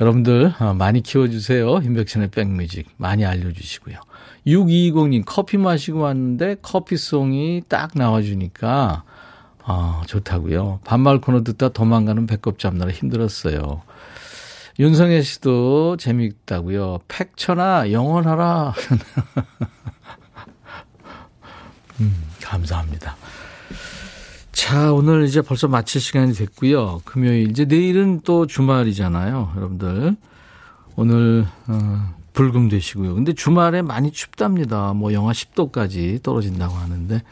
여러분들 0.00 0.54
어, 0.58 0.74
많이 0.74 1.02
키워주세요. 1.02 1.82
인백션의 1.84 2.32
백뮤직 2.32 2.88
많이 2.96 3.24
알려주시고요. 3.24 3.96
6220님 4.44 5.22
커피 5.24 5.56
마시고 5.56 6.00
왔는데 6.00 6.56
커피송이 6.62 7.62
딱 7.68 7.92
나와주니까 7.94 9.04
아, 9.64 10.02
좋다고요. 10.06 10.80
반말 10.84 11.20
코너 11.20 11.44
듣다 11.44 11.68
도망가는 11.68 12.26
배꼽 12.26 12.58
잡느라 12.58 12.90
힘들었어요. 12.90 13.82
윤성애 14.78 15.22
씨도 15.22 15.98
재미있다고요. 15.98 17.00
팩처나 17.08 17.92
영원하라. 17.92 18.74
음, 22.00 22.24
감사합니다. 22.42 23.16
자, 24.50 24.92
오늘 24.92 25.24
이제 25.24 25.42
벌써 25.42 25.68
마칠 25.68 26.00
시간이 26.00 26.32
됐고요. 26.32 27.02
금요일 27.04 27.50
이제 27.50 27.64
내일은 27.64 28.22
또 28.22 28.46
주말이잖아요, 28.46 29.52
여러분들. 29.56 30.16
오늘 30.96 31.46
어, 31.68 32.14
불금 32.32 32.68
되시고요. 32.68 33.14
근데 33.14 33.34
주말에 33.34 33.82
많이 33.82 34.10
춥답니다. 34.10 34.94
뭐 34.94 35.12
영하 35.12 35.32
10도까지 35.32 36.22
떨어진다고 36.22 36.74
하는데 36.74 37.22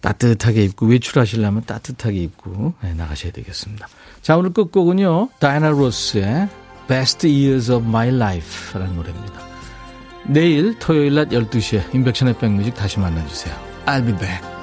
따뜻하게 0.00 0.64
입고 0.64 0.86
외출하시려면 0.86 1.64
따뜻하게 1.66 2.18
입고 2.18 2.74
네, 2.82 2.94
나가셔야 2.94 3.32
되겠습니다. 3.32 3.88
자, 4.22 4.36
오늘 4.36 4.52
끝곡은요. 4.52 5.30
다이나 5.38 5.68
로스의 5.70 6.48
Best 6.88 7.26
Years 7.26 7.70
of 7.70 7.86
My 7.86 8.08
Life라는 8.08 8.96
노래입니다. 8.96 9.40
내일 10.26 10.78
토요일 10.78 11.14
낮 11.14 11.28
12시에 11.28 11.94
인백션의 11.94 12.38
백뮤직 12.38 12.74
다시 12.74 12.98
만나주세요. 12.98 13.54
I'll 13.86 14.04
be 14.04 14.16
back. 14.16 14.59